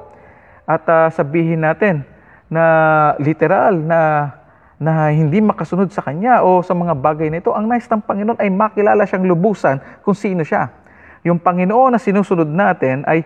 at 0.68 0.84
ah, 0.86 1.08
sabihin 1.10 1.64
natin 1.66 2.06
na 2.52 2.64
literal 3.18 3.80
na 3.80 4.30
na 4.82 5.14
hindi 5.14 5.38
makasunod 5.38 5.94
sa 5.94 6.02
Kanya 6.02 6.42
o 6.42 6.58
sa 6.66 6.74
mga 6.74 6.98
bagay 6.98 7.30
na 7.30 7.38
ito. 7.38 7.54
Ang 7.54 7.70
nais 7.70 7.86
ng 7.86 8.02
Panginoon 8.02 8.42
ay 8.42 8.50
makilala 8.50 9.06
siyang 9.06 9.22
lubusan 9.30 9.78
kung 10.02 10.18
sino 10.18 10.42
siya. 10.42 10.74
Yung 11.22 11.38
Panginoon 11.38 11.94
na 11.94 12.02
sinusunod 12.02 12.50
natin 12.50 13.06
ay 13.06 13.22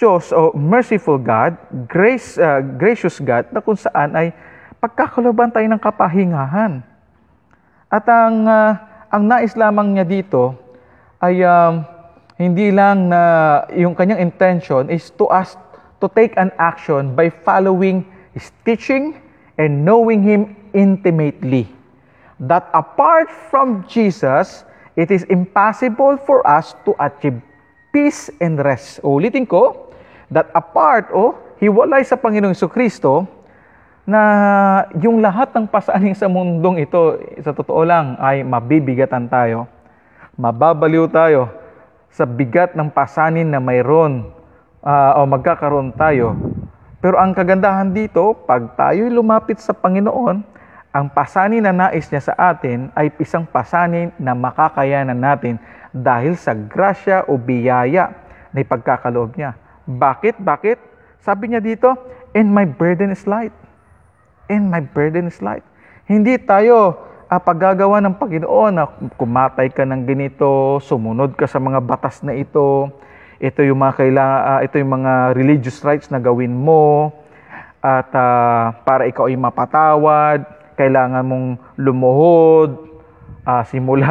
Diyos 0.00 0.32
o 0.32 0.56
merciful 0.56 1.20
God, 1.20 1.60
grace, 1.84 2.40
uh, 2.40 2.64
gracious 2.64 3.20
God, 3.20 3.52
na 3.52 3.60
kung 3.60 3.76
saan 3.76 4.16
ay 4.16 4.32
pagkakaloban 4.80 5.52
tayo 5.52 5.68
ng 5.68 5.76
kapahingahan. 5.76 6.80
At 7.92 8.08
ang, 8.08 8.48
uh, 8.48 8.72
ang 9.12 9.22
nais 9.28 9.52
lamang 9.60 9.92
niya 9.92 10.08
dito 10.08 10.56
ay 11.20 11.44
um, 11.44 11.84
hindi 12.40 12.72
lang 12.72 13.12
na 13.12 13.20
yung 13.76 13.92
kanyang 13.92 14.24
intention 14.24 14.88
is 14.88 15.12
to 15.20 15.28
us 15.28 15.52
to 16.00 16.08
take 16.16 16.32
an 16.40 16.48
action 16.56 17.12
by 17.12 17.28
following 17.28 18.08
His 18.32 18.48
teaching 18.64 19.20
and 19.60 19.84
knowing 19.84 20.24
Him 20.24 20.57
intimately. 20.72 21.70
That 22.38 22.70
apart 22.70 23.28
from 23.50 23.82
Jesus, 23.90 24.62
it 24.94 25.10
is 25.10 25.26
impossible 25.26 26.18
for 26.22 26.46
us 26.46 26.74
to 26.86 26.94
achieve 26.98 27.42
peace 27.90 28.30
and 28.38 28.60
rest. 28.62 29.02
Ulitin 29.02 29.48
ko, 29.48 29.90
that 30.30 30.52
apart, 30.54 31.10
o, 31.10 31.34
hiwalay 31.58 32.06
sa 32.06 32.14
Panginoong 32.14 32.54
Kristo, 32.70 33.26
na 34.08 34.22
yung 34.96 35.20
lahat 35.20 35.52
ng 35.52 35.68
pasaning 35.68 36.16
sa 36.16 36.32
mundong 36.32 36.80
ito, 36.80 37.20
sa 37.44 37.52
totoo 37.52 37.84
lang, 37.84 38.16
ay 38.16 38.40
mabibigatan 38.40 39.28
tayo. 39.28 39.68
Mababaliw 40.38 41.10
tayo 41.12 41.52
sa 42.08 42.24
bigat 42.24 42.72
ng 42.72 42.88
pasanin 42.88 43.50
na 43.50 43.60
mayroon 43.60 44.32
ah, 44.80 45.20
o 45.20 45.28
magkakaroon 45.28 45.92
tayo. 45.92 46.38
Pero 46.98 47.20
ang 47.20 47.36
kagandahan 47.36 47.92
dito, 47.92 48.34
pag 48.48 48.74
tayo'y 48.74 49.12
lumapit 49.12 49.60
sa 49.60 49.76
Panginoon, 49.76 50.57
ang 50.98 51.06
pasanin 51.06 51.62
na 51.62 51.70
nais 51.70 52.10
niya 52.10 52.26
sa 52.26 52.34
atin 52.50 52.90
ay 52.98 53.14
isang 53.22 53.46
pasanin 53.46 54.10
na 54.18 54.34
makakayanan 54.34 55.14
natin 55.14 55.54
dahil 55.94 56.34
sa 56.34 56.58
grasya 56.58 57.22
o 57.30 57.38
biyaya 57.38 58.10
na 58.50 58.58
ipagkakaloob 58.66 59.38
niya. 59.38 59.54
Bakit? 59.86 60.42
Bakit? 60.42 60.78
Sabi 61.22 61.54
niya 61.54 61.62
dito, 61.62 61.94
and 62.34 62.50
my 62.50 62.66
burden 62.66 63.14
is 63.14 63.30
light. 63.30 63.54
And 64.50 64.66
my 64.74 64.82
burden 64.82 65.30
is 65.30 65.38
light. 65.38 65.62
Hindi 66.10 66.34
tayo 66.42 66.98
uh, 67.30 67.38
paggagawa 67.38 68.02
ng 68.02 68.18
Panginoon 68.18 68.72
na 68.74 68.90
kumatay 69.14 69.70
ka 69.70 69.86
ng 69.86 70.02
ganito, 70.02 70.82
sumunod 70.82 71.38
ka 71.38 71.46
sa 71.46 71.62
mga 71.62 71.78
batas 71.78 72.26
na 72.26 72.34
ito, 72.34 72.90
ito 73.38 73.62
yung 73.62 73.86
mga 73.86 74.02
kailangan, 74.02 74.40
uh, 74.50 74.60
ito 74.66 74.74
yung 74.82 74.92
mga 74.98 75.12
religious 75.38 75.78
rights 75.86 76.10
na 76.10 76.18
gawin 76.18 76.50
mo, 76.50 77.14
at 77.78 78.10
uh, 78.10 78.74
para 78.82 79.06
ikaw 79.06 79.30
ay 79.30 79.38
mapatawad, 79.38 80.57
kailangan 80.78 81.26
mong 81.26 81.46
lumuhod, 81.74 82.70
uh, 83.42 83.62
simula 83.66 84.06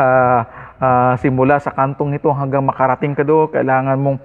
uh, 0.77 1.13
simula 1.17 1.55
sa 1.63 1.71
kantong 1.71 2.19
ito 2.19 2.27
hanggang 2.35 2.67
makarating 2.67 3.15
ka 3.15 3.23
doon, 3.23 3.47
kailangan 3.47 3.95
mong 3.95 4.17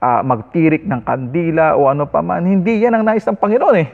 uh, 0.00 0.20
magtirik 0.24 0.88
ng 0.88 1.04
kandila 1.04 1.76
o 1.76 1.86
ano 1.86 2.08
pa 2.08 2.24
man. 2.24 2.42
Hindi 2.48 2.80
yan 2.82 2.96
ang 2.96 3.04
nais 3.04 3.26
ng 3.28 3.38
Panginoon 3.38 3.76
eh. 3.78 3.88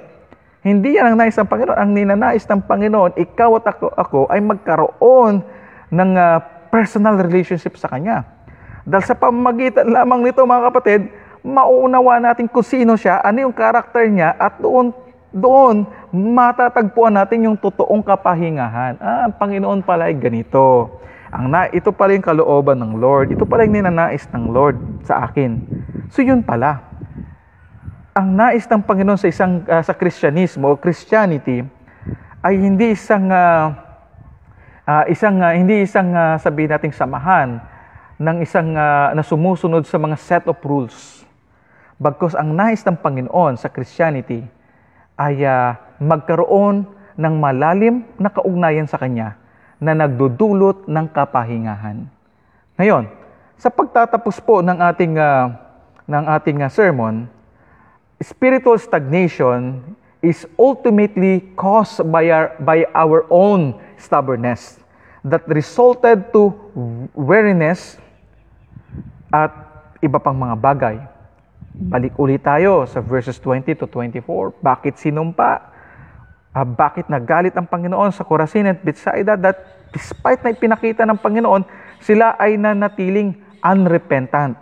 Hindi 0.66 0.98
yan 0.98 1.14
ang 1.14 1.16
nais 1.18 1.36
ng 1.38 1.46
Panginoon. 1.46 1.78
Ang 1.78 1.90
ninanais 1.94 2.42
ng 2.42 2.62
Panginoon, 2.66 3.12
ikaw 3.14 3.50
at 3.58 3.66
ako, 3.70 3.86
ako 3.94 4.20
ay 4.30 4.42
magkaroon 4.42 5.46
ng 5.94 6.10
uh, 6.18 6.38
personal 6.74 7.14
relationship 7.22 7.78
sa 7.78 7.86
Kanya. 7.86 8.26
Dahil 8.82 9.06
sa 9.06 9.14
pamamagitan 9.14 9.86
lamang 9.86 10.26
nito 10.26 10.42
mga 10.42 10.62
kapatid, 10.70 11.00
mauunawa 11.46 12.18
natin 12.18 12.50
kung 12.50 12.66
sino 12.66 12.98
siya, 12.98 13.22
ano 13.22 13.46
yung 13.46 13.54
karakter 13.54 14.10
niya, 14.10 14.34
at 14.34 14.58
doon, 14.58 14.90
doon 15.36 15.84
matatagpuan 16.10 17.12
natin 17.12 17.44
yung 17.44 17.56
totoong 17.60 18.00
kapahingahan. 18.00 18.96
Ah, 18.96 19.28
ang 19.28 19.36
Panginoon 19.36 19.84
pala 19.84 20.08
ay 20.08 20.16
ganito. 20.16 20.96
Ang 21.28 21.52
na, 21.52 21.68
ito 21.68 21.92
pala 21.92 22.16
yung 22.16 22.24
kalooban 22.24 22.80
ng 22.80 22.96
Lord. 22.96 23.36
Ito 23.36 23.44
pala 23.44 23.68
yung 23.68 23.76
ninanais 23.76 24.24
ng 24.32 24.44
Lord 24.48 25.04
sa 25.04 25.28
akin. 25.28 25.60
So 26.08 26.24
yun 26.24 26.40
pala. 26.40 26.80
Ang 28.16 28.32
nais 28.32 28.64
ng 28.64 28.80
Panginoon 28.80 29.20
sa 29.20 29.28
isang 29.28 29.60
ah, 29.68 29.84
sa 29.84 29.92
Kristyanismo 29.92 30.72
o 30.72 30.80
Christianity 30.80 31.60
ay 32.40 32.54
hindi 32.56 32.96
isang 32.96 33.28
ah, 33.28 33.76
ah, 34.88 35.04
isang 35.12 35.36
ah, 35.44 35.52
hindi 35.52 35.84
isang 35.84 36.16
ah, 36.16 36.40
sabihin 36.40 36.72
nating 36.72 36.96
samahan 36.96 37.60
ng 38.16 38.36
isang 38.40 38.72
ah, 38.72 39.12
na 39.12 39.20
sumusunod 39.20 39.84
sa 39.84 40.00
mga 40.00 40.16
set 40.16 40.44
of 40.48 40.56
rules. 40.64 41.28
Bagkus 42.00 42.32
ang 42.32 42.56
nais 42.56 42.80
ng 42.80 42.96
Panginoon 42.96 43.60
sa 43.60 43.68
Christianity 43.68 44.55
ay 45.16 45.42
ah, 45.48 45.80
magkaroon 45.96 46.84
ng 47.16 47.34
malalim 47.40 48.04
na 48.20 48.28
kaugnayan 48.28 48.84
sa 48.84 49.00
Kanya 49.00 49.40
na 49.80 49.96
nagdudulot 49.96 50.84
ng 50.88 51.06
kapahingahan. 51.12 52.04
Ngayon, 52.76 53.08
sa 53.56 53.72
pagtatapos 53.72 54.36
po 54.44 54.60
ng 54.60 54.76
ating 54.76 55.16
ah, 55.16 55.56
ng 56.04 56.24
ating 56.36 56.60
ah, 56.60 56.68
sermon, 56.68 57.24
spiritual 58.20 58.76
stagnation 58.76 59.80
is 60.20 60.44
ultimately 60.60 61.44
caused 61.56 62.04
by 62.08 62.28
our, 62.28 62.52
by 62.60 62.84
our 62.92 63.24
own 63.28 63.76
stubbornness 64.00 64.80
that 65.24 65.44
resulted 65.48 66.28
to 66.32 66.52
weariness 67.16 67.98
at 69.32 69.52
iba 70.00 70.20
pang 70.20 70.36
mga 70.36 70.56
bagay. 70.56 70.96
Balik 71.76 72.16
ulit 72.16 72.40
tayo 72.40 72.88
sa 72.88 73.04
verses 73.04 73.36
20 73.36 73.76
to 73.76 73.84
24. 73.84 74.64
Bakit 74.64 74.96
sinumpa? 74.96 75.76
Ah, 76.56 76.64
bakit 76.64 77.12
nagalit 77.12 77.52
ang 77.52 77.68
Panginoon 77.68 78.16
sa 78.16 78.24
Corazin 78.24 78.64
at 78.64 78.80
Bethsaida 78.80 79.36
that 79.36 79.60
despite 79.92 80.40
na 80.40 80.56
ipinakita 80.56 81.04
ng 81.04 81.20
Panginoon, 81.20 81.68
sila 82.00 82.32
ay 82.40 82.56
nanatiling 82.56 83.36
unrepentant. 83.60 84.56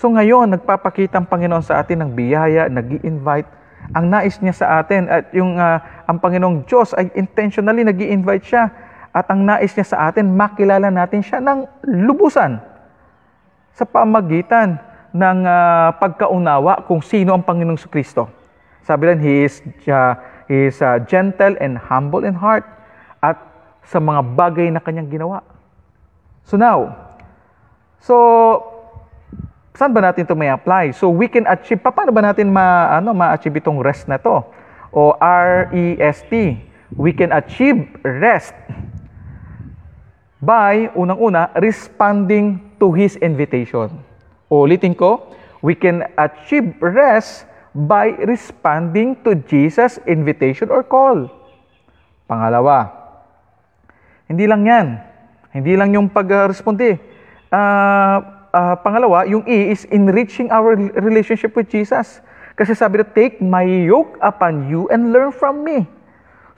So 0.00 0.08
ngayon, 0.08 0.48
nagpapakita 0.56 1.20
ang 1.20 1.28
Panginoon 1.28 1.60
sa 1.60 1.84
atin 1.84 2.00
ng 2.00 2.10
biyaya, 2.16 2.72
nag 2.72 3.04
invite 3.04 3.60
Ang 3.92 4.08
nais 4.08 4.36
niya 4.40 4.52
sa 4.52 4.66
atin 4.80 5.12
at 5.12 5.28
yung 5.36 5.60
ah, 5.60 6.08
ang 6.08 6.16
Panginoong 6.24 6.64
Diyos 6.64 6.96
ay 6.96 7.12
intentionally 7.20 7.84
nag 7.84 8.00
invite 8.00 8.48
siya. 8.48 8.72
At 9.12 9.28
ang 9.28 9.44
nais 9.44 9.76
niya 9.76 9.84
sa 9.84 10.08
atin, 10.08 10.32
makilala 10.32 10.88
natin 10.88 11.20
siya 11.20 11.44
ng 11.44 11.84
lubusan 11.84 12.64
sa 13.76 13.84
pamagitan 13.84 14.87
ng 15.12 15.38
ah, 15.44 15.96
pagkaunawa 15.96 16.84
kung 16.84 17.00
sino 17.00 17.32
ang 17.32 17.44
Panginoong 17.44 17.80
Kristo. 17.88 18.28
Sabi 18.84 19.08
lang, 19.08 19.20
He 19.20 19.44
is, 19.44 19.60
ah, 19.88 20.44
he 20.48 20.68
is 20.68 20.80
ah, 20.80 21.00
gentle 21.00 21.56
and 21.60 21.76
humble 21.76 22.24
in 22.24 22.36
heart 22.36 22.64
at 23.20 23.36
sa 23.88 24.00
mga 24.00 24.20
bagay 24.36 24.68
na 24.68 24.80
kanyang 24.80 25.08
ginawa. 25.08 25.40
So 26.44 26.56
now, 26.60 26.92
so 28.00 28.16
saan 29.78 29.94
ba 29.94 30.02
natin 30.02 30.26
ito 30.26 30.34
may 30.34 30.50
apply? 30.50 30.90
So 30.96 31.08
we 31.08 31.30
can 31.30 31.46
achieve, 31.46 31.78
pa- 31.78 31.94
paano 31.94 32.10
ba 32.10 32.20
natin 32.20 32.50
ma, 32.50 32.98
ano, 32.98 33.14
ma-achieve 33.14 33.62
itong 33.62 33.78
rest 33.78 34.10
na 34.10 34.18
to? 34.18 34.42
O 34.90 35.14
R-E-S-T. 35.20 36.32
We 36.96 37.12
can 37.12 37.30
achieve 37.36 37.84
rest 38.00 38.56
by, 40.40 40.88
unang-una, 40.96 41.52
responding 41.60 42.74
to 42.80 42.90
His 42.96 43.20
invitation. 43.20 44.02
Ulitin 44.48 44.96
ko, 44.96 45.28
we 45.60 45.76
can 45.76 46.08
achieve 46.16 46.72
rest 46.80 47.44
by 47.76 48.16
responding 48.24 49.12
to 49.20 49.36
Jesus' 49.44 50.00
invitation 50.08 50.72
or 50.72 50.80
call. 50.80 51.28
Pangalawa, 52.24 52.88
hindi 54.28 54.44
lang 54.48 54.64
yan. 54.64 54.86
Hindi 55.52 55.72
lang 55.76 55.92
yung 55.96 56.08
pag-responde. 56.12 57.00
Ah, 57.48 58.48
ah, 58.52 58.76
pangalawa, 58.80 59.24
yung 59.24 59.44
E 59.48 59.72
is 59.72 59.88
enriching 59.88 60.52
our 60.52 60.76
relationship 61.00 61.56
with 61.56 61.68
Jesus. 61.72 62.20
Kasi 62.52 62.76
sabi 62.76 63.00
na, 63.00 63.06
take 63.06 63.40
my 63.40 63.64
yoke 63.64 64.18
upon 64.20 64.68
you 64.68 64.88
and 64.92 65.12
learn 65.14 65.32
from 65.32 65.64
me. 65.64 65.88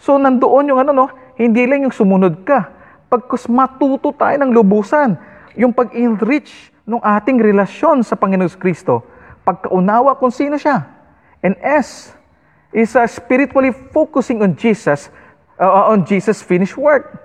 So, 0.00 0.16
nandoon 0.16 0.72
yung 0.72 0.81
ano, 0.81 0.90
no? 0.94 1.07
Hindi 1.37 1.68
lang 1.68 1.85
yung 1.87 1.94
sumunod 1.94 2.42
ka. 2.42 2.72
Pagkus 3.11 3.46
matuto 3.46 4.11
tayo 4.14 4.35
ng 4.40 4.50
lubusan, 4.50 5.18
yung 5.55 5.74
pag-enrich 5.74 6.70
ng 6.88 7.01
ating 7.01 7.38
relasyon 7.40 8.03
sa 8.05 8.16
Panginoon 8.16 8.51
Kristo, 8.57 9.05
pagkaunawa 9.45 10.16
kung 10.16 10.33
sino 10.33 10.57
siya. 10.57 10.85
And 11.40 11.57
S 11.61 12.12
is 12.71 12.95
uh, 12.95 13.07
spiritually 13.09 13.73
focusing 13.73 14.45
on 14.45 14.55
Jesus, 14.55 15.11
uh, 15.59 15.90
on 15.90 16.07
Jesus' 16.07 16.45
finished 16.45 16.79
work. 16.79 17.16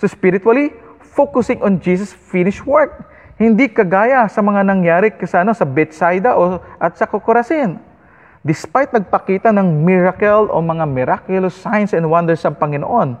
So 0.00 0.06
spiritually, 0.06 0.72
focusing 1.00 1.64
on 1.64 1.80
Jesus' 1.80 2.12
finished 2.12 2.64
work. 2.64 3.08
Hindi 3.36 3.68
kagaya 3.68 4.24
sa 4.32 4.40
mga 4.40 4.64
nangyari 4.64 5.12
sa, 5.28 5.44
ano, 5.44 5.52
sa 5.52 5.68
Bethsaida 5.68 6.36
o, 6.36 6.60
at 6.80 6.96
sa 6.96 7.04
Corazin. 7.08 7.76
Despite 8.46 8.94
nagpakita 8.94 9.50
ng 9.52 9.84
miracle 9.84 10.48
o 10.48 10.62
mga 10.62 10.86
miraculous 10.86 11.56
signs 11.58 11.92
and 11.92 12.06
wonders 12.06 12.46
sa 12.46 12.54
Panginoon, 12.54 13.18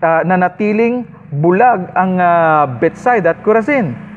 uh, 0.00 0.22
nanatiling 0.24 1.04
bulag 1.28 1.92
ang 1.92 2.16
uh, 2.16 2.64
Bethsaida 2.80 3.36
at 3.36 3.40
Corazin. 3.44 4.09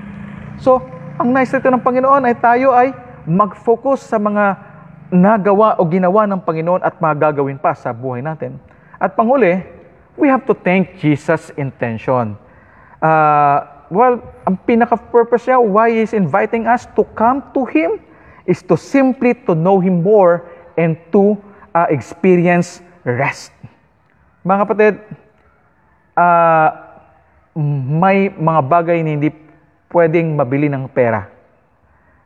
So, 0.63 0.79
ang 1.19 1.35
nice 1.35 1.51
nito 1.51 1.67
ng 1.67 1.83
Panginoon 1.83 2.23
ay 2.23 2.39
tayo 2.39 2.71
ay 2.71 2.95
mag-focus 3.27 4.07
sa 4.07 4.15
mga 4.15 4.55
nagawa 5.11 5.75
o 5.75 5.83
ginawa 5.83 6.23
ng 6.23 6.39
Panginoon 6.39 6.79
at 6.79 7.03
mga 7.03 7.19
gagawin 7.19 7.59
pa 7.59 7.75
sa 7.75 7.91
buhay 7.91 8.23
natin. 8.23 8.55
At 8.95 9.11
panghuli, 9.11 9.59
we 10.15 10.31
have 10.31 10.47
to 10.47 10.55
thank 10.55 10.95
Jesus' 11.03 11.51
intention. 11.59 12.39
Uh, 13.03 13.59
well, 13.91 14.23
ang 14.47 14.55
pinaka-purpose 14.63 15.51
niya, 15.51 15.59
why 15.59 15.91
He's 15.91 16.15
inviting 16.15 16.63
us 16.63 16.87
to 16.95 17.03
come 17.11 17.43
to 17.51 17.67
Him, 17.67 17.99
is 18.47 18.63
to 18.63 18.79
simply 18.79 19.35
to 19.43 19.59
know 19.59 19.83
Him 19.83 19.99
more 19.99 20.47
and 20.79 20.95
to 21.11 21.35
uh, 21.75 21.91
experience 21.91 22.79
rest. 23.03 23.51
Mga 24.47 24.57
kapatid, 24.63 24.93
uh, 26.15 26.69
may 27.99 28.31
mga 28.31 28.61
bagay 28.63 29.03
na 29.03 29.19
hindi 29.19 29.42
pwedeng 29.93 30.33
mabili 30.33 30.67
ng 30.67 30.89
pera. 30.89 31.29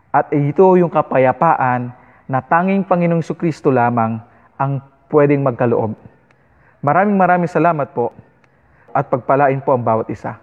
At 0.09 0.31
ito 0.31 0.63
yung 0.79 0.89
kapayapaan 0.89 1.91
na 2.25 2.39
tanging 2.39 2.87
Panginoong 2.87 3.21
Kristo 3.35 3.67
lamang 3.67 4.23
ang 4.55 4.79
pwedeng 5.11 5.43
magkaloob. 5.43 5.93
Maraming 6.79 7.19
maraming 7.19 7.51
salamat 7.51 7.91
po 7.91 8.15
at 8.95 9.11
pagpalain 9.11 9.59
po 9.59 9.75
ang 9.75 9.83
bawat 9.83 10.07
isa. 10.07 10.39